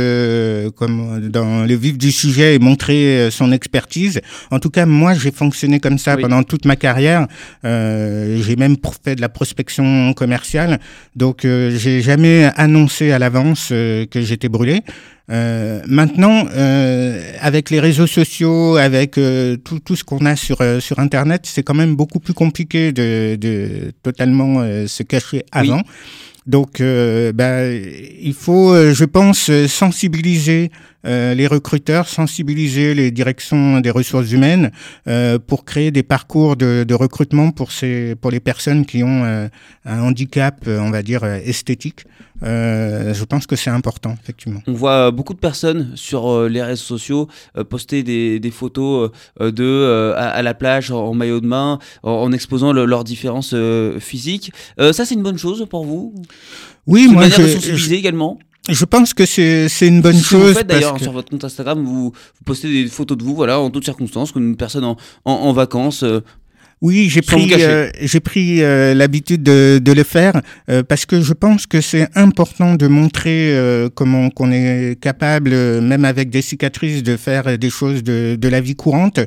comme 0.76 1.28
dans 1.28 1.64
le 1.64 1.74
vif 1.74 1.98
du 1.98 2.12
sujet 2.12 2.54
et 2.54 2.58
montrer 2.58 3.28
son 3.30 3.52
expertise. 3.52 4.20
En 4.50 4.58
tout 4.58 4.70
cas 4.70 4.86
moi 4.86 5.14
j'ai 5.14 5.30
fonctionné 5.30 5.80
comme 5.80 5.98
ça 5.98 6.16
pendant 6.16 6.42
toute 6.42 6.64
ma 6.64 6.76
carrière. 6.76 7.26
J'ai 7.62 8.56
même 8.56 8.76
fait 9.04 9.14
de 9.14 9.20
la 9.20 9.28
prospection 9.28 10.12
commerciale. 10.14 10.78
Donc, 11.16 11.40
j'ai 11.42 12.00
jamais 12.00 12.50
annoncé 12.56 13.12
à 13.12 13.18
l'avance 13.18 13.68
que 13.68 14.20
j'étais 14.20 14.48
brûlé. 14.48 14.82
Euh, 15.30 15.80
maintenant, 15.86 16.46
euh, 16.54 17.32
avec 17.40 17.70
les 17.70 17.80
réseaux 17.80 18.06
sociaux, 18.06 18.76
avec 18.76 19.16
euh, 19.16 19.56
tout, 19.56 19.78
tout 19.78 19.96
ce 19.96 20.04
qu'on 20.04 20.26
a 20.26 20.36
sur 20.36 20.58
sur 20.80 20.98
Internet, 20.98 21.42
c'est 21.44 21.62
quand 21.62 21.74
même 21.74 21.96
beaucoup 21.96 22.20
plus 22.20 22.34
compliqué 22.34 22.92
de, 22.92 23.36
de 23.36 23.92
totalement 24.02 24.62
se 24.86 25.02
cacher 25.02 25.44
avant. 25.50 25.82
Donc, 26.46 26.82
bah, 26.82 27.72
il 27.72 28.34
faut, 28.34 28.74
je 28.92 29.04
pense, 29.04 29.50
sensibiliser 29.66 30.70
euh, 31.06 31.34
les 31.34 31.46
recruteurs, 31.46 32.08
sensibiliser 32.08 32.94
les 32.94 33.10
directions 33.10 33.80
des 33.80 33.90
ressources 33.90 34.32
humaines 34.32 34.70
euh, 35.06 35.38
pour 35.38 35.64
créer 35.64 35.90
des 35.90 36.02
parcours 36.02 36.56
de, 36.56 36.84
de, 36.86 36.94
recrutement 36.94 37.50
pour 37.50 37.72
ces 37.72 38.14
pour 38.14 38.30
les 38.30 38.40
personnes 38.40 38.86
qui 38.86 39.02
ont 39.02 39.24
euh, 39.24 39.48
un 39.84 40.00
handicap, 40.00 40.64
on 40.66 40.90
va 40.90 41.02
dire 41.02 41.24
esthétique. 41.24 42.04
je 42.42 43.24
pense 43.24 43.46
que 43.46 43.56
c'est 43.56 43.70
important, 43.70 44.14
effectivement. 44.22 44.62
On 44.66 44.72
voit 44.72 45.10
beaucoup 45.10 45.34
de 45.34 45.38
personnes 45.38 45.92
sur 45.94 46.48
les 46.48 46.62
réseaux 46.62 46.96
sociaux 46.96 47.28
poster 47.68 48.02
des, 48.02 48.40
des 48.40 48.50
photos 48.50 49.10
de 49.40 50.14
à, 50.16 50.42
la 50.42 50.54
plage 50.54 50.90
en, 50.90 51.12
maillot 51.14 51.40
de 51.40 51.46
main, 51.46 51.78
en, 52.02 52.32
exposant 52.32 52.72
leurs 52.72 53.04
différences 53.04 53.54
physiques. 53.98 54.52
ça, 54.78 55.04
c'est 55.04 55.14
une 55.14 55.22
bonne 55.22 55.38
chose 55.38 55.66
pour 55.68 55.84
vous? 55.84 56.14
Oui, 56.86 57.08
moi, 57.08 57.28
je, 57.28 57.42
de 57.42 57.48
sensibiliser 57.48 57.96
également? 57.96 58.38
Je 58.68 58.84
pense 58.86 59.12
que 59.12 59.26
c'est 59.26 59.68
c'est 59.68 59.88
une 59.88 60.00
bonne 60.00 60.16
chose. 60.16 60.52
Vous 60.52 60.58
faites 60.58 60.66
d'ailleurs 60.66 60.98
sur 60.98 61.12
votre 61.12 61.30
compte 61.30 61.44
Instagram, 61.44 61.84
vous, 61.84 62.04
vous, 62.04 62.44
postez 62.46 62.68
des 62.68 62.88
photos 62.88 63.18
de 63.18 63.22
vous, 63.22 63.34
voilà, 63.34 63.60
en 63.60 63.70
toutes 63.70 63.84
circonstances, 63.84 64.32
comme 64.32 64.46
une 64.48 64.56
personne 64.56 64.84
en, 64.84 64.96
en, 65.24 65.32
en 65.32 65.52
vacances. 65.52 66.02
Euh, 66.02 66.20
oui, 66.84 67.08
j'ai 67.08 67.22
pris, 67.22 67.50
euh, 67.54 67.88
j'ai 68.02 68.20
pris 68.20 68.62
euh, 68.62 68.92
l'habitude 68.92 69.42
de, 69.42 69.80
de, 69.82 69.92
le 69.92 70.02
faire 70.02 70.42
euh, 70.68 70.82
parce 70.82 71.06
que 71.06 71.22
je 71.22 71.32
pense 71.32 71.66
que 71.66 71.80
c'est 71.80 72.08
important 72.14 72.74
de 72.74 72.86
montrer 72.88 73.58
comment 73.94 74.28
qu'on 74.28 74.52
est 74.52 75.00
capable, 75.00 75.80
même 75.80 76.04
avec 76.04 76.28
des 76.28 76.42
cicatrices, 76.42 77.02
de 77.02 77.16
faire 77.16 77.56
des 77.56 77.70
choses 77.70 78.02
de, 78.02 78.36
de 78.38 78.48
la 78.48 78.60
vie 78.60 78.76
courante. 78.76 79.18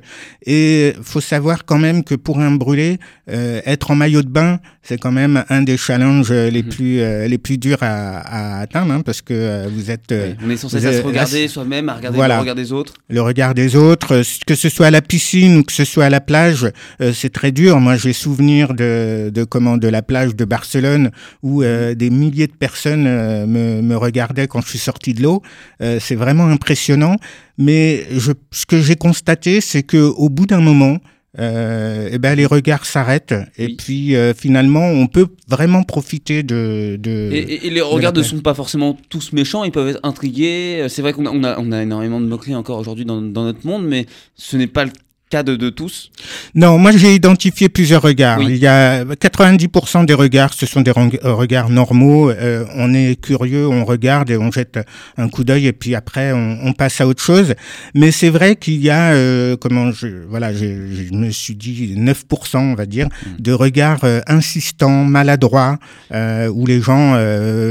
Et 0.46 0.94
faut 1.02 1.20
savoir 1.20 1.66
quand 1.66 1.80
même 1.80 2.04
que 2.04 2.14
pour 2.14 2.40
un 2.40 2.52
brûlé, 2.52 3.00
être 3.28 3.90
en 3.90 3.96
maillot 3.96 4.22
de 4.22 4.30
bain, 4.30 4.60
c'est 4.84 5.00
quand 5.00 5.12
même 5.12 5.44
un 5.50 5.64
des 5.64 5.78
challenges 5.78 6.32
les 6.32 6.62
mhm. 6.62 6.70
plus 6.70 6.98
les 7.28 7.38
plus 7.40 7.58
durs 7.58 7.82
à, 7.82 8.20
à 8.20 8.60
atteindre, 8.62 8.94
hein, 8.94 9.02
parce 9.02 9.22
que 9.22 9.68
vous 9.68 9.90
êtes. 9.90 10.14
on 10.46 10.50
est 10.52 10.58
censé 10.58 10.80
se 10.80 11.02
regarder 11.02 11.48
soi-même, 11.48 11.90
à 11.90 11.96
regarder 11.96 12.20
le 12.20 12.40
regard 12.40 12.56
des 12.56 12.72
autres. 12.72 12.94
Le 13.10 13.22
regard 13.22 13.56
des 13.56 13.76
autres, 13.76 14.22
que 14.46 14.54
ce 14.56 14.70
soit 14.70 14.88
à 14.88 14.92
la 14.92 15.02
piscine 15.02 15.58
ou 15.58 15.64
que 15.64 15.74
ce 15.74 15.86
soit 15.86 16.06
à 16.06 16.10
la 16.12 16.22
plage, 16.22 16.72
c'est 17.14 17.34
très 17.34 17.47
dur. 17.52 17.80
Moi, 17.80 17.96
j'ai 17.96 18.14
souvenir 18.14 18.74
de, 18.74 19.32
de 19.34 19.44
comment 19.44 19.78
de 19.78 19.88
la 19.88 20.02
plage 20.02 20.36
de 20.36 20.46
Barcelone 20.46 21.12
où 21.44 21.64
euh, 21.64 21.96
des 21.96 22.10
milliers 22.10 22.48
de 22.48 22.56
personnes 22.56 23.06
euh, 23.08 23.46
me, 23.46 23.82
me, 23.82 23.96
regardaient 23.96 24.48
quand 24.48 24.62
je 24.62 24.70
suis 24.70 24.80
sorti 24.80 25.14
de 25.14 25.24
l'eau. 25.24 25.42
Euh, 25.82 26.00
c'est 26.00 26.16
vraiment 26.16 26.48
impressionnant. 26.48 27.16
Mais 27.58 28.06
je, 28.12 28.32
ce 28.52 28.66
que 28.66 28.80
j'ai 28.82 28.96
constaté, 28.96 29.62
c'est 29.62 29.84
que 29.84 29.98
au 29.98 30.30
bout 30.30 30.46
d'un 30.46 30.62
moment, 30.62 30.98
euh, 31.40 32.10
eh 32.12 32.18
ben 32.18 32.36
les 32.36 32.46
regards 32.46 32.86
s'arrêtent 32.86 33.36
et 33.60 33.76
puis 33.76 34.16
finalement 34.36 34.88
on 34.88 35.06
peut 35.06 35.28
vraiment 35.48 35.84
profiter 35.84 36.42
de. 36.42 36.98
de 37.00 37.30
et, 37.32 37.68
et, 37.68 37.70
les 37.70 37.82
regards 37.82 38.14
ne 38.14 38.24
sont 38.24 38.40
pas 38.40 38.56
forcément 38.56 38.98
tous 39.10 39.34
méchants, 39.34 39.64
ils 39.64 39.72
peuvent 39.72 39.90
être 39.90 40.00
intrigués. 40.04 40.86
C'est 40.90 41.02
vrai 41.02 41.14
qu'on 41.14 41.26
a, 41.26 41.32
on 41.32 41.44
a, 41.44 41.60
on 41.60 41.72
a 41.72 41.84
énormément 41.84 42.20
de 42.20 42.26
moqueries 42.26 42.56
encore 42.56 42.80
aujourd'hui 42.80 43.06
dans, 43.06 43.22
dans, 43.22 43.44
notre 43.44 43.66
monde, 43.68 43.86
mais 43.86 44.06
ce 44.36 44.58
n'est 44.58 44.68
pas 44.68 44.86
le 44.86 44.92
cas 45.30 45.44
de, 45.44 45.56
de, 45.56 45.70
tous 45.70 46.10
Non, 46.56 46.78
moi 46.78 46.92
j'ai 46.92 47.14
identifié 47.14 47.70
plusieurs 47.70 48.02
regards. 48.02 48.42
Il 48.42 48.56
y 48.56 48.68
a 48.68 49.04
90% 49.04 50.06
des 50.06 50.14
regards, 50.14 50.54
ce 50.54 50.66
sont 50.66 50.82
des 50.82 50.92
euh, 50.92 51.34
regards 51.34 51.70
normaux. 51.70 52.30
Euh, 52.30 52.66
on 52.76 52.94
est 52.94 53.20
curieux, 53.20 53.68
on 53.68 53.84
regarde 53.84 54.30
et 54.30 54.38
on 54.38 54.52
jette 54.52 54.80
un 55.18 55.28
coup 55.28 55.44
d'œil 55.44 55.68
et 55.68 55.74
puis 55.74 55.96
après 55.96 56.32
on, 56.32 56.60
on, 56.64 56.74
passe 56.74 57.02
à 57.02 57.08
autre 57.08 57.22
chose. 57.22 57.56
Mais 57.94 58.12
c'est 58.12 58.30
vrai 58.30 58.56
qu'il 58.56 58.82
y 58.82 58.90
a, 58.90 59.12
euh, 59.12 59.58
comment 59.58 59.92
je, 59.92 60.08
voilà, 60.30 60.54
je, 60.54 60.60
je, 60.60 61.14
me 61.14 61.30
suis 61.30 61.56
dit 61.56 61.96
9%, 61.98 62.58
on 62.58 62.76
va 62.76 62.86
dire, 62.86 63.08
hmm. 63.08 63.42
de 63.42 63.52
regards 63.52 64.04
euh, 64.04 64.22
insistants, 64.28 65.04
maladroits, 65.04 65.78
où 66.12 66.66
les 66.66 66.82
gens 66.82 67.18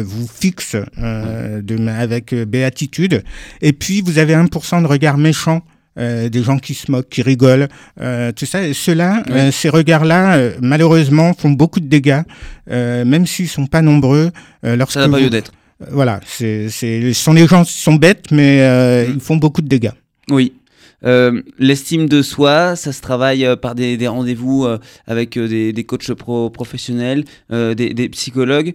vous 0.05 0.27
fixent 0.27 0.77
de, 0.77 1.89
avec 1.89 2.35
béatitude. 2.35 3.25
Et 3.63 3.73
puis 3.73 4.03
vous 4.03 4.19
avez 4.19 4.35
1% 4.35 4.83
de 4.83 4.87
regards 4.87 5.19
méchants. 5.19 5.63
Euh, 5.99 6.29
des 6.29 6.43
gens 6.43 6.59
qui 6.59 6.75
se 6.75 6.91
moquent, 6.91 7.09
qui 7.09 7.23
rigolent, 7.23 7.69
euh, 8.03 8.31
tout 8.31 8.45
ça. 8.45 8.73
Ceux-là, 8.75 9.23
euh, 9.31 9.51
ces 9.51 9.71
regards-là, 9.71 10.51
malheureusement, 10.61 11.33
font 11.33 11.51
beaucoup 11.51 11.81
de 11.81 11.87
dégâts, 11.87 12.23
même 12.69 13.27
s'ils 13.27 13.49
sont 13.49 13.67
pas 13.67 13.81
nombreux. 13.81 14.31
lorsque 14.63 14.93
ça 14.93 15.01
n'a 15.01 15.09
pas 15.09 15.21
lieu 15.21 15.31
d'être. 15.31 15.53
voilà, 15.91 16.21
c'est, 16.27 16.69
c'est, 16.69 17.15
ce 17.15 17.23
sont 17.23 17.35
des 17.35 17.47
gens 17.47 17.65
qui 17.65 17.73
sont 17.73 17.95
bêtes, 17.95 18.27
mais 18.31 18.59
mmh. 18.59 19.13
ils 19.15 19.21
font 19.21 19.37
beaucoup 19.37 19.63
de 19.63 19.69
dégâts. 19.69 19.93
Oui. 20.31 20.53
Euh, 21.05 21.43
l'estime 21.59 22.09
de 22.09 22.23
soi, 22.23 22.75
ça 22.75 22.93
se 22.93 23.01
travaille 23.01 23.47
par 23.61 23.75
des, 23.75 23.97
des 23.97 24.09
rendez-vous 24.09 24.67
avec 25.07 25.39
des, 25.39 25.73
des, 25.73 25.85
coachs 25.85 26.13
pro 26.13 26.51
professionnels, 26.51 27.25
des, 27.51 27.75
des, 27.75 28.09
psychologues, 28.11 28.75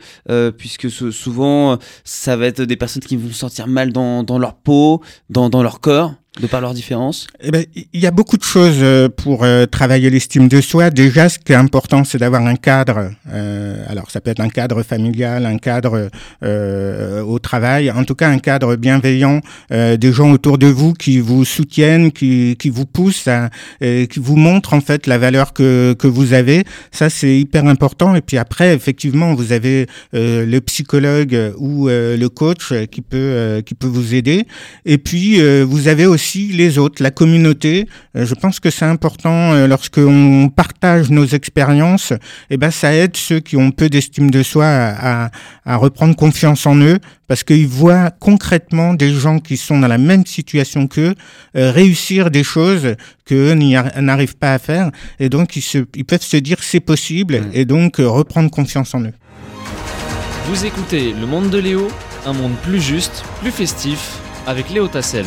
puisque 0.58 0.90
souvent 0.90 1.78
ça 2.04 2.36
va 2.36 2.48
être 2.48 2.63
des 2.63 2.78
personnes 2.78 3.04
qui 3.04 3.16
vont 3.16 3.30
se 3.30 3.36
sentir 3.36 3.68
mal 3.68 3.94
dans, 3.94 4.24
dans 4.24 4.40
leur 4.40 4.56
peau, 4.56 5.04
dans, 5.30 5.51
dans 5.51 5.62
leur 5.62 5.82
corps 5.82 6.16
de 6.40 6.48
par 6.48 6.62
leurs 6.62 6.74
différences? 6.74 7.28
Eh 7.42 7.52
ben, 7.52 7.66
Il 7.92 8.00
y 8.00 8.08
a 8.08 8.12
beaucoup 8.12 8.38
de 8.38 8.44
choses 8.44 8.78
euh, 8.80 9.10
pour 9.10 9.44
euh, 9.44 9.66
travailler 9.66 10.10
l'estime 10.10 10.48
de 10.48 10.62
soi. 10.62 10.90
Déjà, 10.90 11.28
ce 11.28 11.38
qui 11.38 11.52
est 11.52 11.56
important, 11.56 12.06
c'est 12.06 12.20
d'avoir 12.20 12.46
un 12.46 12.56
cadre. 12.56 13.12
Euh, 13.30 13.84
alors, 13.90 14.10
ça 14.10 14.22
peut 14.22 14.32
être 14.32 14.40
un 14.40 14.48
cadre 14.48 14.82
familial, 14.82 15.46
un 15.46 15.58
cadre 15.58 16.10
euh, 16.44 17.22
au 17.22 17.38
travail, 17.40 17.92
en 17.92 18.06
tout 18.06 18.16
cas 18.16 18.30
un 18.30 18.40
cadre 18.40 18.78
bienveillant, 18.78 19.42
des 19.70 20.14
gens 20.14 20.32
autour 20.32 20.58
de 20.58 20.68
vous 20.68 20.94
qui 20.94 21.20
vous 21.20 21.44
soutiennent, 21.44 22.12
qui, 22.12 22.56
qui 22.58 22.70
vous 22.70 22.86
poussent, 22.86 23.28
à, 23.28 23.50
qui 23.82 24.20
vous 24.20 24.36
montrent 24.38 24.74
en 24.74 24.82
fait 24.82 25.08
la 25.08 25.18
valeur 25.18 25.54
que, 25.54 25.94
que 25.98 26.08
vous 26.08 26.34
avez. 26.34 26.64
Ça, 26.92 27.10
c'est 27.10 27.38
hyper 27.38 27.66
important. 27.66 28.16
Et 28.16 28.22
puis 28.22 28.38
après, 28.38 28.74
effectivement, 28.74 29.34
vous 29.34 29.52
avez 29.52 29.88
le 30.14 30.60
psychologue 30.60 31.54
ou 31.58 31.88
le 31.88 32.28
coach 32.28 32.74
qui 32.92 33.02
peut, 33.02 33.62
qui 33.66 33.76
peut 33.76 33.88
vous 33.88 34.16
aider. 34.16 34.46
Et 34.86 34.98
puis, 34.98 35.42
vous 35.64 35.88
avez 35.88 36.06
aussi 36.06 36.21
les 36.51 36.78
autres, 36.78 37.01
la 37.01 37.12
communauté. 37.12 37.88
Euh, 38.16 38.25
je 38.25 38.34
pense 38.34 38.60
que 38.60 38.70
c'est 38.70 38.86
important 38.86 39.54
euh, 39.54 39.68
lorsque 39.68 39.98
on 39.98 40.50
partage 40.50 41.10
nos 41.10 41.25
expériences, 41.25 42.12
et 42.12 42.18
eh 42.51 42.58
ben 42.58 42.72
ça 42.72 42.94
aide 42.94 43.18
ceux 43.18 43.40
qui 43.40 43.58
ont 43.58 43.72
peu 43.72 43.90
d'estime 43.90 44.32
de 44.32 44.44
soi 44.44 44.66
à, 44.66 45.32
à, 45.66 45.75
reprendre 45.78 46.16
confiance 46.16 46.66
en 46.66 46.75
eux 46.78 47.00
parce 47.28 47.44
qu'ils 47.44 47.68
voient 47.68 48.12
concrètement 48.20 48.94
des 48.94 49.13
gens 49.13 49.40
qui 49.40 49.58
sont 49.58 49.80
dans 49.80 49.88
la 49.88 49.98
même 49.98 50.25
situation 50.25 50.88
qu'eux 50.88 51.16
euh, 51.56 51.72
réussir 51.72 52.30
des 52.30 52.44
choses 52.44 52.96
qu'eux 53.25 53.54
n'arrivent 53.54 54.38
pas 54.38 54.54
à 54.54 54.60
faire 54.60 54.92
et 55.20 55.30
donc 55.30 55.56
ils, 55.56 55.62
se, 55.62 55.80
ils 55.96 56.06
peuvent 56.06 56.22
se 56.22 56.38
dire 56.38 56.58
c'est 56.62 56.82
possible 56.82 57.40
mmh. 57.40 57.50
et 57.54 57.66
donc 57.66 57.98
reprendre 57.98 58.51
confiance 58.51 58.94
en 58.94 59.01
eux. 59.01 59.13
Vous 60.48 60.66
écoutez 60.66 61.13
Le 61.13 61.25
Monde 61.25 61.50
de 61.50 61.60
Léo, 61.60 61.88
un 62.25 62.34
monde 62.34 62.56
plus 62.63 62.82
juste, 62.82 63.24
plus 63.42 63.51
festif, 63.51 64.18
avec 64.48 64.70
Léo 64.70 64.88
Tassel. 64.88 65.25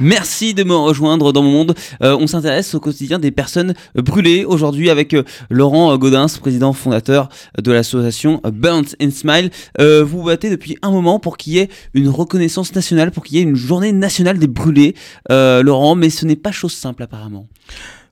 Merci 0.00 0.54
de 0.54 0.64
me 0.64 0.74
rejoindre 0.74 1.30
dans 1.30 1.42
mon 1.42 1.50
monde. 1.50 1.74
Euh, 2.02 2.16
on 2.18 2.26
s'intéresse 2.26 2.74
au 2.74 2.80
quotidien 2.80 3.18
des 3.18 3.30
personnes 3.30 3.74
brûlées 3.94 4.46
aujourd'hui 4.46 4.88
avec 4.88 5.12
euh, 5.12 5.24
Laurent 5.50 5.94
Godin, 5.98 6.24
président 6.40 6.72
fondateur 6.72 7.28
de 7.62 7.70
l'association 7.70 8.40
Burnt 8.50 8.96
and 9.02 9.10
Smile. 9.10 9.50
Euh, 9.78 10.02
vous 10.02 10.20
vous 10.20 10.26
battez 10.26 10.48
depuis 10.48 10.78
un 10.80 10.90
moment 10.90 11.18
pour 11.18 11.36
qu'il 11.36 11.52
y 11.52 11.58
ait 11.58 11.68
une 11.92 12.08
reconnaissance 12.08 12.74
nationale, 12.74 13.10
pour 13.10 13.24
qu'il 13.24 13.36
y 13.36 13.40
ait 13.40 13.44
une 13.44 13.56
journée 13.56 13.92
nationale 13.92 14.38
des 14.38 14.46
brûlés, 14.46 14.94
Laurent, 15.28 15.96
mais 15.96 16.08
ce 16.08 16.24
n'est 16.24 16.36
pas 16.36 16.50
chose 16.50 16.72
simple 16.72 17.02
apparemment. 17.02 17.46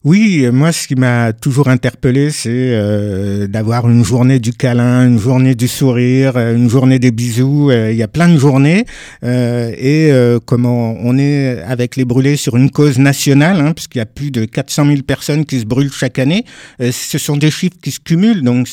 Oui, 0.05 0.47
moi, 0.53 0.71
ce 0.71 0.87
qui 0.87 0.95
m'a 0.95 1.33
toujours 1.33 1.67
interpellé, 1.67 2.31
c'est 2.31 2.51
euh, 2.53 3.49
d'avoir 3.49 3.91
une 3.91 4.05
journée 4.05 4.39
du 4.39 4.53
câlin, 4.53 5.05
une 5.05 5.19
journée 5.19 5.57
du 5.57 5.67
sourire, 5.67 6.37
euh, 6.37 6.55
une 6.55 6.71
journée 6.71 7.01
des 7.01 7.11
bisous. 7.11 7.73
Euh, 7.73 7.91
il 7.91 7.99
y 7.99 8.05
a 8.05 8.07
plein 8.07 8.29
de 8.29 8.39
journées 8.39 8.85
et 9.25 10.13
comment 10.47 10.97
on 11.03 11.19
est 11.19 11.61
avec 11.67 11.97
les 11.97 12.05
brûlés 12.05 12.37
sur 12.37 12.57
une 12.57 12.71
cause 12.71 12.99
nationale, 13.01 13.61
hein, 13.61 13.73
puisqu'il 13.73 13.99
y 13.99 14.01
a 14.01 14.07
plus 14.07 14.31
de 14.31 14.45
400 14.45 14.87
000 14.87 15.03
personnes 15.03 15.45
qui 15.45 15.59
se 15.59 15.65
brûlent 15.65 15.93
chaque 15.93 16.21
année. 16.21 16.45
ce 16.79 17.19
sont 17.19 17.37
des 17.37 17.51
chiffres 17.51 17.77
qui 17.83 17.91
se 17.91 17.99
cumulent, 17.99 18.43
donc 18.43 18.69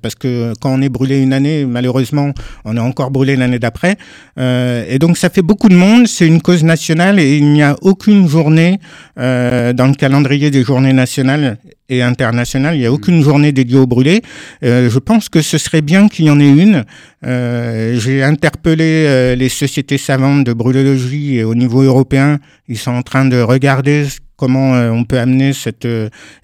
parce 0.00 0.14
que 0.14 0.54
quand 0.60 0.72
on 0.72 0.80
est 0.80 0.88
brûlé 0.88 1.20
une 1.20 1.32
année, 1.32 1.66
malheureusement, 1.66 2.32
on 2.64 2.76
est 2.76 2.80
encore 2.80 3.10
brûlé 3.10 3.36
l'année 3.36 3.58
d'après. 3.58 3.96
et 4.38 4.98
donc, 4.98 5.18
ça 5.18 5.28
fait 5.28 5.42
beaucoup 5.42 5.68
de 5.68 5.76
monde. 5.76 6.06
C'est 6.06 6.26
une 6.26 6.40
cause 6.40 6.64
nationale 6.64 7.18
et 7.20 7.36
il 7.36 7.52
n'y 7.52 7.62
a 7.62 7.76
aucune 7.82 8.28
journée 8.28 8.78
dans 9.16 9.88
le 9.88 9.94
calendrier 9.94 10.50
des 10.50 10.61
journées 10.64 10.92
nationales 10.92 11.58
et 11.88 12.02
internationales. 12.02 12.74
Il 12.74 12.80
n'y 12.80 12.86
a 12.86 12.92
aucune 12.92 13.22
journée 13.22 13.52
dédiée 13.52 13.78
aux 13.78 13.86
brûlés. 13.86 14.22
Euh, 14.64 14.88
je 14.90 14.98
pense 14.98 15.28
que 15.28 15.42
ce 15.42 15.58
serait 15.58 15.82
bien 15.82 16.08
qu'il 16.08 16.26
y 16.26 16.30
en 16.30 16.40
ait 16.40 16.48
une. 16.48 16.84
Euh, 17.24 17.98
J'ai 17.98 18.22
interpellé 18.22 19.04
euh, 19.06 19.34
les 19.34 19.48
sociétés 19.48 19.98
savantes 19.98 20.44
de 20.44 20.52
brûlologie 20.52 21.36
et 21.38 21.44
au 21.44 21.54
niveau 21.54 21.82
européen. 21.82 22.38
Ils 22.68 22.78
sont 22.78 22.92
en 22.92 23.02
train 23.02 23.24
de 23.24 23.40
regarder 23.40 24.06
comment 24.36 24.72
on 24.72 25.04
peut 25.04 25.18
amener 25.18 25.52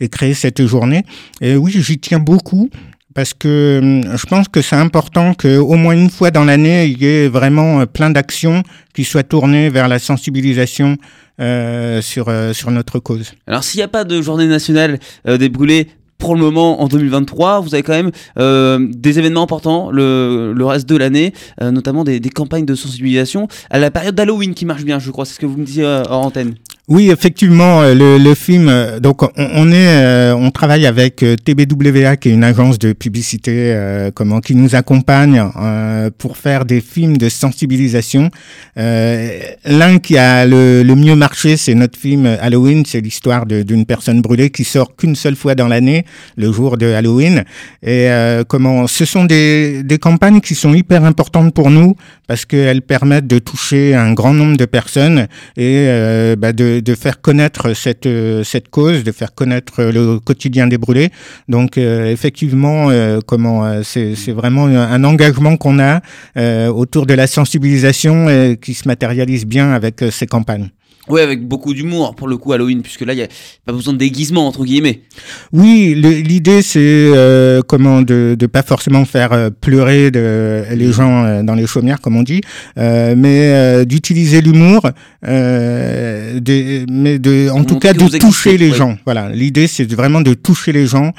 et 0.01 0.09
créer 0.09 0.35
cette 0.35 0.65
journée. 0.65 1.03
Et 1.41 1.57
oui, 1.57 1.73
j'y 1.77 1.99
tiens 1.99 2.21
beaucoup 2.21 2.71
parce 3.15 3.35
que 3.35 3.81
hum, 3.83 4.17
je 4.17 4.27
pense 4.27 4.47
que 4.47 4.63
c'est 4.63 4.77
important 4.77 5.35
qu'au 5.35 5.75
moins 5.75 5.95
une 5.95 6.11
fois 6.11 6.31
dans 6.31 6.45
l'année, 6.45 6.87
il 6.87 7.03
y 7.03 7.07
ait 7.07 7.27
vraiment 7.27 7.85
plein 7.87 8.11
d'actions 8.11 8.63
qui 8.95 9.03
soient 9.03 9.25
tournées 9.25 9.71
vers 9.71 9.89
la 9.89 9.99
sensibilisation 9.99 10.91
euh, 10.93 10.97
sur, 11.39 12.33
sur 12.53 12.71
notre 12.71 12.99
cause. 12.99 13.33
Alors 13.47 13.65
s'il 13.65 13.79
n'y 13.79 13.85
a 13.85 13.89
pas 13.89 14.05
de 14.05 14.21
journée 14.21 14.47
nationale 14.47 14.99
des 15.25 15.49
brûlés, 15.49 15.89
pour 16.19 16.35
le 16.35 16.41
moment 16.41 16.83
en 16.83 16.89
2023. 16.89 17.61
Vous 17.61 17.75
avez 17.75 17.83
quand 17.83 17.95
même 17.95 18.11
euh, 18.39 18.87
des 18.91 19.19
événements 19.19 19.43
importants 19.43 19.91
le, 19.91 20.53
le 20.55 20.67
reste 20.67 20.89
de 20.89 20.97
l'année, 20.97 21.33
euh, 21.63 21.71
notamment 21.71 22.05
des, 22.05 22.21
des, 22.21 22.31
campagnes 22.31 22.67
de 22.67 22.75
sensibilisation 22.75 23.49
à 23.71 23.79
la 23.79 23.91
période 23.91 24.15
d'Halloween 24.15 24.55
qui 24.55 24.67
marche 24.67 24.85
bien, 24.85 24.99
je 24.99 25.11
crois. 25.11 25.25
C'est 25.25 25.35
ce 25.35 25.41
que 25.41 25.47
vous 25.47 25.57
me 25.57 25.65
disiez 25.65 25.85
euh, 25.85 26.03
en 26.05 26.23
antenne. 26.23 26.55
Oui, 26.89 27.11
effectivement, 27.11 27.83
euh, 27.83 27.95
le, 27.95 28.19
le 28.19 28.35
film. 28.35 28.69
Euh, 28.69 28.99
donc, 28.99 29.23
on, 29.37 29.73
est, 29.73 30.33
on 30.33 30.51
travaille 30.51 30.87
avec 30.87 31.17
TBWA, 31.17 32.17
qui 32.17 32.31
est 32.31 32.33
une 32.33 32.45
agence 32.45 32.79
de 32.79 32.93
publicité, 32.93 34.11
comment, 34.15 34.41
qui 34.41 34.55
nous 34.55 34.75
accompagne 34.75 35.43
pour 36.19 36.37
faire 36.37 36.65
des 36.65 36.81
films 36.81 37.17
de 37.17 37.29
sensibilisation. 37.29 38.31
L'un 38.77 39.99
qui 39.99 40.17
a 40.19 40.47
le, 40.47 40.83
le 40.83 40.95
mieux 40.95 41.15
marché, 41.15 41.57
c'est 41.57 41.75
notre 41.75 41.99
film 41.99 42.27
Halloween. 42.27 42.85
C'est 42.87 43.01
l'histoire 43.01 43.47
d'une 43.47 43.85
personne 43.87 44.21
brûlée 44.21 44.51
qui 44.51 44.65
sort 44.65 44.97
qu'une 44.97 45.15
seule 45.17 45.37
fois 45.37 45.55
dans 45.55 45.69
l'année 45.69 46.05
le 46.37 46.53
jour 46.53 46.77
de 46.77 46.87
Halloween. 46.87 47.45
Et 47.83 48.09
euh, 48.11 48.45
comment 48.47 48.87
Ce 48.87 49.05
sont 49.05 49.25
des, 49.25 49.83
des 49.83 49.99
campagnes 49.99 50.41
qui 50.41 50.55
sont 50.55 50.75
hyper 50.75 51.05
importantes 51.05 51.55
pour 51.55 51.71
nous 51.71 51.95
parce 52.27 52.45
qu'elles 52.45 52.83
permettent 52.83 53.27
de 53.27 53.39
toucher 53.39 53.95
un 53.95 54.13
grand 54.13 54.35
nombre 54.35 54.57
de 54.57 54.65
personnes 54.65 55.29
et 55.57 55.87
euh, 55.89 56.37
bah 56.37 56.53
de, 56.53 56.78
de, 56.81 56.95
faire 56.95 57.21
connaître 57.21 57.75
cette, 57.75 58.09
cette 58.45 58.69
cause, 58.69 59.05
de 59.05 59.13
faire 59.13 59.35
connaître 59.35 59.83
le 59.83 60.19
quotidien 60.19 60.67
des 60.67 60.79
brûlés. 60.79 61.11
Donc 61.49 61.79
euh, 61.79 62.11
effectivement, 62.11 62.91
euh, 62.91 63.21
comment 63.25 63.83
c'est 63.83 64.33
vraiment 64.33 64.67
un 64.67 65.05
engagement 65.05 65.57
qu'on 65.57 65.79
a 65.79 66.01
autour 66.71 67.07
de 67.07 67.15
la 67.15 67.27
sensibilisation 67.27 68.57
qui 68.61 68.75
se 68.75 68.87
matérialise 68.87 69.47
bien 69.47 69.73
avec 69.73 70.05
ces 70.11 70.27
campagnes. 70.27 70.71
Oui, 71.09 71.21
avec 71.21 71.47
beaucoup 71.47 71.75
d'humour 71.75 72.15
pour 72.15 72.29
le 72.29 72.37
coup 72.37 72.53
Halloween, 72.53 72.83
puisque 72.83 73.03
là, 73.03 73.13
il 73.13 73.17
n'y 73.17 73.23
a 73.23 73.29
pas 73.65 73.73
besoin 73.73 73.93
de 73.93 73.99
déguisement, 73.99 74.47
entre 74.47 74.65
guillemets. 74.65 75.03
Oui, 75.53 75.95
l'idée, 75.95 76.63
c'est 76.63 76.79
euh, 76.81 77.61
comment 77.67 78.03
de 78.03 78.37
ne 78.41 78.47
pas 78.47 78.63
forcément 78.63 79.05
faire 79.05 79.33
euh, 79.33 79.51
pleurer 79.51 80.11
de, 80.11 80.65
les 80.75 80.93
gens 80.93 81.25
euh, 81.25 81.43
dans 81.43 81.55
les 81.55 81.67
chaumières, 81.67 82.01
comme 82.01 82.17
on 82.17 82.23
dit, 82.23 82.41
euh, 82.79 83.15
mais 83.17 83.53
euh, 83.53 83.85
d'utiliser 83.85 84.41
l'humour, 84.41 84.83
mais 85.23 86.41
de, 86.41 87.51
en 87.51 87.65
tout 87.65 87.79
cas 87.79 87.93
de 87.93 88.19
toucher 88.19 88.57
les 88.59 88.73
gens. 88.73 88.97
Voilà, 89.05 89.31
l'idée, 89.31 89.67
c'est 89.67 89.91
vraiment 89.91 90.21
de 90.21 90.35
toucher 90.35 90.73
les 90.73 90.87
gens 90.87 91.13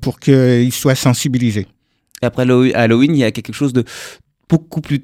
pour 0.00 0.18
qu'ils 0.20 0.72
soient 0.72 0.94
sensibilisés. 0.94 1.66
Après 2.22 2.42
Halloween, 2.42 3.14
il 3.14 3.18
y 3.18 3.24
a 3.24 3.30
quelque 3.30 3.52
chose 3.52 3.72
de 3.72 3.84
beaucoup 4.48 4.80
plus 4.80 5.00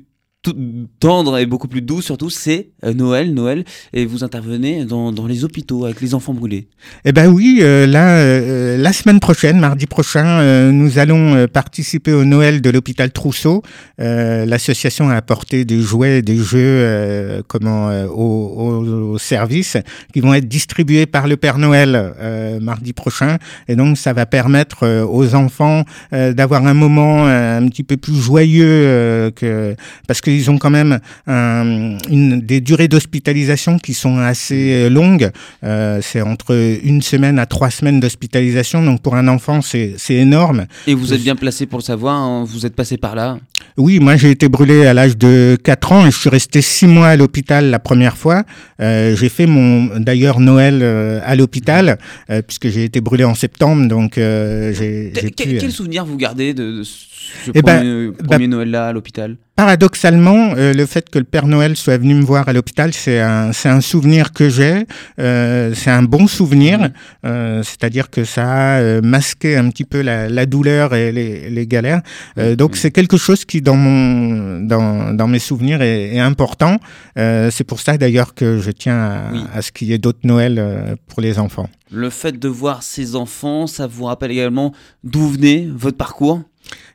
tendre 0.98 1.38
et 1.38 1.46
beaucoup 1.46 1.68
plus 1.68 1.82
doux 1.82 2.02
surtout, 2.02 2.30
c'est 2.30 2.70
euh, 2.84 2.92
Noël, 2.92 3.32
Noël, 3.32 3.64
et 3.92 4.06
vous 4.06 4.24
intervenez 4.24 4.84
dans, 4.84 5.12
dans, 5.12 5.26
les 5.26 5.44
hôpitaux 5.44 5.84
avec 5.84 6.00
les 6.00 6.14
enfants 6.14 6.34
brûlés. 6.34 6.66
Eh 7.04 7.12
ben 7.12 7.28
oui, 7.28 7.60
euh, 7.60 7.86
là, 7.86 8.16
euh, 8.16 8.76
la 8.76 8.92
semaine 8.92 9.20
prochaine, 9.20 9.60
mardi 9.60 9.86
prochain, 9.86 10.72
nous 10.72 10.98
allons 10.98 11.46
participer 11.46 12.12
au 12.12 12.24
Noël 12.24 12.60
de 12.60 12.70
l'hôpital 12.70 13.10
Trousseau. 13.12 13.62
L'association 13.98 15.08
a 15.08 15.14
apporté 15.14 15.64
des 15.64 15.80
jouets, 15.80 16.22
des 16.22 16.36
jeux, 16.36 17.42
comment, 17.46 17.88
au, 18.06 19.12
au, 19.12 19.18
service 19.18 19.76
qui 20.12 20.20
vont 20.20 20.34
être 20.34 20.48
distribués 20.48 21.06
par 21.06 21.28
le 21.28 21.36
Père 21.36 21.58
Noël 21.58 22.14
mardi 22.60 22.92
prochain, 22.92 23.38
et 23.68 23.76
donc 23.76 23.98
ça 23.98 24.12
va 24.12 24.26
permettre 24.26 25.04
aux 25.04 25.34
enfants 25.34 25.84
d'avoir 26.10 26.66
un 26.66 26.74
moment 26.74 27.26
un 27.26 27.68
petit 27.68 27.84
peu 27.84 27.96
plus 27.96 28.16
joyeux 28.16 29.30
que 29.36 29.74
parce 30.06 30.20
que 30.20 30.31
ils 30.36 30.50
ont 30.50 30.58
quand 30.58 30.70
même 30.70 30.98
un, 31.26 31.98
une, 32.10 32.40
des 32.40 32.60
durées 32.60 32.88
d'hospitalisation 32.88 33.78
qui 33.78 33.94
sont 33.94 34.18
assez 34.18 34.72
euh, 34.72 34.90
longues. 34.90 35.30
Euh, 35.64 36.00
c'est 36.02 36.20
entre 36.20 36.54
une 36.82 37.02
semaine 37.02 37.38
à 37.38 37.46
trois 37.46 37.70
semaines 37.70 38.00
d'hospitalisation. 38.00 38.82
Donc 38.82 39.02
pour 39.02 39.16
un 39.16 39.28
enfant, 39.28 39.60
c'est 39.62 39.96
énorme. 40.10 40.66
Et 40.86 40.94
vous 40.94 41.12
êtes 41.12 41.22
bien 41.22 41.36
placé 41.36 41.66
pour 41.66 41.78
le 41.78 41.84
savoir. 41.84 42.16
Hein, 42.16 42.44
vous 42.46 42.66
êtes 42.66 42.74
passé 42.74 42.96
par 42.96 43.14
là? 43.14 43.38
Oui, 43.76 44.00
moi 44.00 44.16
j'ai 44.16 44.30
été 44.30 44.48
brûlé 44.48 44.86
à 44.86 44.94
l'âge 44.94 45.16
de 45.16 45.56
4 45.62 45.92
ans 45.92 46.06
et 46.06 46.10
je 46.10 46.18
suis 46.18 46.28
resté 46.28 46.60
6 46.60 46.86
mois 46.86 47.08
à 47.08 47.16
l'hôpital 47.16 47.70
la 47.70 47.78
première 47.78 48.16
fois. 48.16 48.44
Euh, 48.80 49.16
j'ai 49.16 49.28
fait 49.28 49.46
mon 49.46 49.98
d'ailleurs 49.98 50.40
Noël 50.40 50.80
euh, 50.82 51.20
à 51.24 51.36
l'hôpital 51.36 51.98
euh, 52.30 52.42
puisque 52.42 52.68
j'ai 52.68 52.84
été 52.84 53.00
brûlé 53.00 53.24
en 53.24 53.34
septembre. 53.34 53.88
Donc 53.88 54.18
euh, 54.18 54.72
j'ai. 54.74 55.12
Quel, 55.36 55.58
quel, 55.58 55.72
souvenir 55.72 56.04
vous 56.04 56.16
gardez 56.16 56.54
de, 56.54 56.78
de 56.78 56.82
ce 56.82 57.50
eh 57.54 57.62
premier, 57.62 58.08
ben, 58.08 58.12
premier 58.12 58.46
bah, 58.48 58.56
Noël 58.56 58.70
là 58.70 58.86
à 58.88 58.92
l'hôpital? 58.92 59.36
Paradoxalement, 59.54 60.54
euh, 60.56 60.72
le 60.72 60.86
fait 60.86 61.10
que 61.10 61.18
le 61.18 61.24
Père 61.24 61.46
Noël 61.46 61.76
soit 61.76 61.98
venu 61.98 62.14
me 62.14 62.22
voir 62.22 62.48
à 62.48 62.52
l'hôpital, 62.54 62.92
c'est 62.94 63.20
un, 63.20 63.52
c'est 63.52 63.68
un 63.68 63.82
souvenir 63.82 64.32
que 64.32 64.48
j'ai. 64.48 64.86
Euh, 65.18 65.74
c'est 65.74 65.90
un 65.90 66.02
bon 66.02 66.26
souvenir, 66.26 66.80
mmh. 66.80 66.92
euh, 67.26 67.62
c'est-à-dire 67.62 68.08
que 68.08 68.24
ça 68.24 68.76
a 68.76 69.00
masqué 69.02 69.56
un 69.56 69.68
petit 69.68 69.84
peu 69.84 70.00
la, 70.00 70.30
la 70.30 70.46
douleur 70.46 70.94
et 70.94 71.12
les, 71.12 71.50
les 71.50 71.66
galères. 71.66 72.00
Euh, 72.38 72.56
donc 72.56 72.72
mmh. 72.72 72.76
c'est 72.76 72.90
quelque 72.90 73.18
chose 73.18 73.44
qui, 73.44 73.60
dans 73.60 73.76
mon, 73.76 74.60
dans, 74.60 75.14
dans 75.14 75.28
mes 75.28 75.38
souvenirs, 75.38 75.82
est, 75.82 76.14
est 76.14 76.20
important. 76.20 76.78
Euh, 77.18 77.50
c'est 77.50 77.64
pour 77.64 77.78
ça 77.80 77.98
d'ailleurs 77.98 78.34
que 78.34 78.58
je 78.58 78.70
tiens 78.70 78.98
à, 78.98 79.32
oui. 79.32 79.40
à 79.54 79.60
ce 79.60 79.70
qu'il 79.70 79.88
y 79.88 79.92
ait 79.92 79.98
d'autres 79.98 80.24
Noëls 80.24 80.58
euh, 80.58 80.96
pour 81.08 81.20
les 81.20 81.38
enfants. 81.38 81.68
Le 81.90 82.08
fait 82.08 82.38
de 82.38 82.48
voir 82.48 82.82
ces 82.82 83.16
enfants, 83.16 83.66
ça 83.66 83.86
vous 83.86 84.04
rappelle 84.04 84.30
également 84.30 84.72
d'où 85.04 85.28
venez 85.28 85.68
votre 85.70 85.98
parcours? 85.98 86.40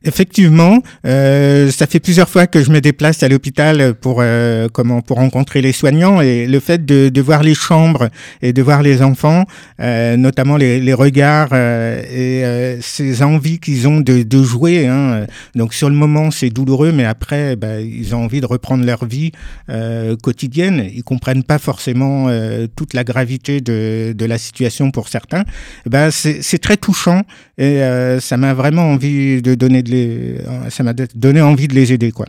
Effectivement, 0.03 0.81
euh, 1.05 1.71
ça 1.71 1.87
fait 1.87 1.99
plusieurs 1.99 2.29
fois 2.29 2.47
que 2.47 2.63
je 2.63 2.71
me 2.71 2.81
déplace 2.81 3.23
à 3.23 3.27
l'hôpital 3.27 3.93
pour 3.95 4.19
euh, 4.21 4.67
comment 4.71 5.01
pour 5.01 5.17
rencontrer 5.17 5.61
les 5.61 5.71
soignants 5.71 6.21
et 6.21 6.45
le 6.45 6.59
fait 6.59 6.85
de, 6.85 7.09
de, 7.09 7.21
voir 7.21 7.43
les 7.43 7.55
chambres 7.55 8.09
et 8.41 8.53
de 8.53 8.61
voir 8.61 8.83
les 8.83 9.01
enfants, 9.01 9.45
euh, 9.81 10.15
notamment 10.15 10.55
les, 10.55 10.79
les 10.79 10.93
regards 10.93 11.49
euh, 11.51 12.01
et 12.03 12.45
euh, 12.45 12.81
ces 12.81 13.23
envies 13.23 13.59
qu'ils 13.59 13.87
ont 13.87 13.99
de, 13.99 14.23
de 14.23 14.43
jouer. 14.43 14.87
Hein. 14.87 15.25
Donc 15.55 15.73
sur 15.73 15.89
le 15.89 15.95
moment 15.95 16.31
c'est 16.31 16.49
douloureux, 16.49 16.91
mais 16.91 17.05
après 17.05 17.55
bah, 17.55 17.81
ils 17.81 18.15
ont 18.15 18.23
envie 18.23 18.41
de 18.41 18.45
reprendre 18.45 18.85
leur 18.85 19.05
vie 19.05 19.31
euh, 19.69 20.15
quotidienne. 20.15 20.89
Ils 20.93 21.03
comprennent 21.03 21.43
pas 21.43 21.59
forcément 21.59 22.27
toute 22.75 22.93
la 22.93 23.03
gravité 23.03 23.61
de, 23.61 24.13
de 24.15 24.25
la 24.25 24.37
situation 24.37 24.91
pour 24.91 25.07
certains. 25.07 25.43
Bah, 25.85 26.11
c'est 26.11 26.59
très 26.59 26.77
touchant 26.77 27.23
et 27.57 27.81
ça 28.19 28.37
m'a 28.37 28.53
vraiment 28.53 28.91
envie 28.91 29.41
de 29.41 29.66
donner 29.67 29.83
de 29.83 29.91
les, 29.91 30.37
ça 30.69 30.83
m'a 30.83 30.93
donné 30.93 31.41
envie 31.41 31.67
de 31.67 31.73
les 31.73 31.93
aider, 31.93 32.11
quoi. 32.11 32.25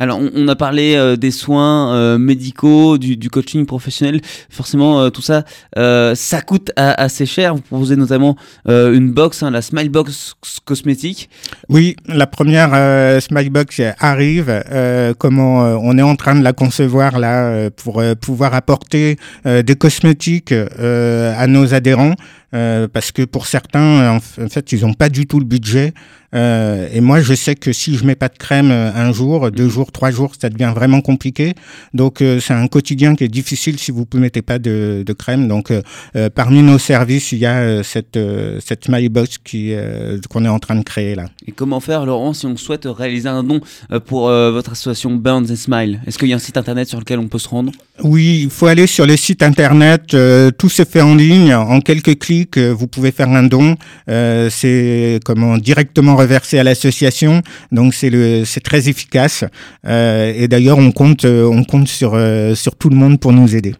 Alors, 0.00 0.20
on, 0.32 0.46
a 0.46 0.54
parlé 0.54 0.94
euh, 0.94 1.16
des 1.16 1.32
soins 1.32 1.92
euh, 1.92 2.18
médicaux, 2.18 2.98
du, 2.98 3.16
du, 3.16 3.30
coaching 3.30 3.66
professionnel. 3.66 4.20
Forcément, 4.48 5.00
euh, 5.00 5.10
tout 5.10 5.22
ça, 5.22 5.42
euh, 5.76 6.14
ça 6.14 6.40
coûte 6.40 6.70
à, 6.76 6.92
assez 7.02 7.26
cher. 7.26 7.56
Vous 7.56 7.62
proposez 7.62 7.96
notamment 7.96 8.36
euh, 8.68 8.94
une 8.94 9.10
box, 9.10 9.42
hein, 9.42 9.50
la 9.50 9.60
Smile 9.60 9.88
Box 9.88 10.34
cosmétique. 10.64 11.28
Oui, 11.68 11.96
la 12.06 12.28
première 12.28 12.70
Smile 13.20 13.50
Box 13.50 13.80
arrive. 13.98 14.62
comment 15.18 15.58
on 15.82 15.98
est 15.98 16.02
en 16.02 16.14
train 16.14 16.36
de 16.36 16.44
la 16.44 16.52
concevoir 16.52 17.18
là 17.18 17.70
pour 17.70 18.02
pouvoir 18.20 18.54
apporter 18.54 19.16
des 19.44 19.76
cosmétiques 19.76 20.52
à 20.52 21.46
nos 21.46 21.74
adhérents. 21.74 22.14
Euh, 22.54 22.88
parce 22.90 23.12
que 23.12 23.22
pour 23.22 23.46
certains, 23.46 24.16
en 24.16 24.48
fait, 24.48 24.72
ils 24.72 24.80
n'ont 24.80 24.94
pas 24.94 25.08
du 25.08 25.26
tout 25.26 25.38
le 25.38 25.44
budget. 25.44 25.92
Euh, 26.34 26.88
et 26.92 27.00
moi, 27.00 27.20
je 27.20 27.34
sais 27.34 27.54
que 27.54 27.72
si 27.72 27.96
je 27.96 28.04
mets 28.04 28.14
pas 28.14 28.28
de 28.28 28.36
crème 28.36 28.70
euh, 28.70 28.92
un 28.94 29.12
jour, 29.12 29.50
deux 29.50 29.68
jours, 29.68 29.92
trois 29.92 30.10
jours, 30.10 30.32
ça 30.38 30.50
devient 30.50 30.72
vraiment 30.74 31.00
compliqué. 31.00 31.54
Donc, 31.94 32.20
euh, 32.20 32.38
c'est 32.40 32.52
un 32.52 32.66
quotidien 32.66 33.14
qui 33.14 33.24
est 33.24 33.28
difficile 33.28 33.78
si 33.78 33.90
vous 33.90 34.06
ne 34.12 34.20
mettez 34.20 34.42
pas 34.42 34.58
de, 34.58 35.04
de 35.06 35.12
crème. 35.14 35.48
Donc, 35.48 35.70
euh, 35.70 36.28
parmi 36.30 36.62
nos 36.62 36.78
services, 36.78 37.32
il 37.32 37.38
y 37.38 37.46
a 37.46 37.82
cette 37.82 38.18
cette 38.60 38.84
Smiley 38.84 39.08
Box 39.08 39.38
qui 39.38 39.72
qu'on 40.30 40.44
est 40.44 40.48
en 40.48 40.58
train 40.58 40.76
de 40.76 40.82
créer 40.82 41.14
là. 41.14 41.26
Et 41.46 41.52
comment 41.52 41.80
faire, 41.80 42.04
Laurent, 42.04 42.32
si 42.32 42.46
on 42.46 42.56
souhaite 42.56 42.86
réaliser 42.86 43.28
un 43.28 43.42
don 43.42 43.60
pour 44.06 44.28
votre 44.28 44.72
association 44.72 45.14
Burns 45.14 45.50
and 45.50 45.56
Smile? 45.56 46.00
Est-ce 46.06 46.18
qu'il 46.18 46.28
y 46.28 46.32
a 46.32 46.36
un 46.36 46.40
site 46.40 46.56
internet 46.56 46.88
sur 46.88 46.98
lequel 46.98 47.18
on 47.18 47.28
peut 47.28 47.38
se 47.38 47.48
rendre? 47.48 47.72
Oui, 48.02 48.40
il 48.44 48.50
faut 48.50 48.66
aller 48.66 48.86
sur 48.86 49.06
le 49.06 49.16
site 49.16 49.42
internet. 49.42 50.16
tout 50.58 50.68
se 50.68 50.84
fait 50.84 51.00
en 51.00 51.14
ligne, 51.14 51.54
en 51.54 51.80
quelques 51.80 52.18
clics 52.18 52.37
vous 52.46 52.86
pouvez 52.86 53.10
faire 53.10 53.28
un 53.28 53.42
don. 53.42 53.74
Euh, 54.08 54.48
c'est 54.50 55.20
comment 55.24 55.58
directement 55.58 56.16
reversé 56.16 56.58
à 56.58 56.64
l'association, 56.64 57.42
donc 57.72 57.94
c'est 57.94 58.10
le 58.10 58.44
c'est 58.44 58.60
très 58.60 58.88
efficace. 58.88 59.44
Euh, 59.86 60.32
et 60.36 60.48
d'ailleurs, 60.48 60.78
on 60.78 60.92
compte 60.92 61.24
on 61.24 61.64
compte 61.64 61.88
sur 61.88 62.16
sur 62.54 62.76
tout 62.76 62.88
le 62.90 62.96
monde 62.96 63.18
pour 63.20 63.32
nous 63.32 63.54
aider. 63.56 63.74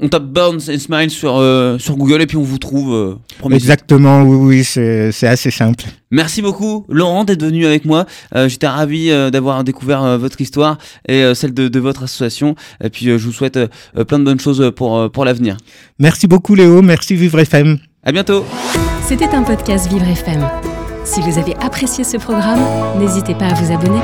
on 0.00 0.08
tape 0.08 0.26
Burns 0.26 0.68
and 0.70 0.78
Smile 0.78 1.10
sur, 1.10 1.36
euh, 1.38 1.76
sur 1.78 1.96
Google 1.96 2.22
et 2.22 2.26
puis 2.26 2.36
on 2.36 2.44
vous 2.44 2.58
trouve. 2.58 2.94
euh, 2.94 3.50
Exactement, 3.50 4.22
oui, 4.22 4.36
oui, 4.48 4.64
c'est 4.64 5.26
assez 5.26 5.50
simple. 5.50 5.84
Merci 6.12 6.40
beaucoup 6.40 6.86
Laurent 6.88 7.24
d'être 7.24 7.42
venu 7.44 7.66
avec 7.66 7.84
moi. 7.84 8.06
Euh, 8.36 8.48
J'étais 8.48 8.68
ravi 8.68 9.10
euh, 9.10 9.30
d'avoir 9.30 9.64
découvert 9.64 10.04
euh, 10.04 10.16
votre 10.16 10.40
histoire 10.40 10.78
et 11.08 11.22
euh, 11.24 11.34
celle 11.34 11.52
de, 11.52 11.66
de 11.66 11.80
votre 11.80 12.04
association. 12.04 12.54
Et 12.84 12.90
puis 12.90 13.08
euh, 13.10 13.18
je 13.18 13.24
vous 13.26 13.32
souhaite 13.32 13.56
euh, 13.56 13.66
euh, 13.96 14.04
plein 14.04 14.20
de 14.20 14.24
bonnes 14.24 14.38
choses 14.40 14.70
pour, 14.76 14.96
euh, 14.96 15.08
pour 15.08 15.24
l'avenir. 15.24 15.56
Merci 15.98 16.28
beaucoup 16.28 16.54
Léo, 16.54 16.80
merci 16.80 17.16
Vivre 17.16 17.40
FM. 17.40 17.78
À 18.08 18.10
bientôt. 18.10 18.46
C'était 19.02 19.34
un 19.34 19.42
podcast 19.42 19.86
Vivre 19.86 20.08
FM. 20.08 20.48
Si 21.04 21.20
vous 21.20 21.38
avez 21.38 21.54
apprécié 21.56 22.04
ce 22.04 22.16
programme, 22.16 22.64
n'hésitez 22.98 23.34
pas 23.34 23.48
à 23.48 23.52
vous 23.52 23.70
abonner. 23.70 24.00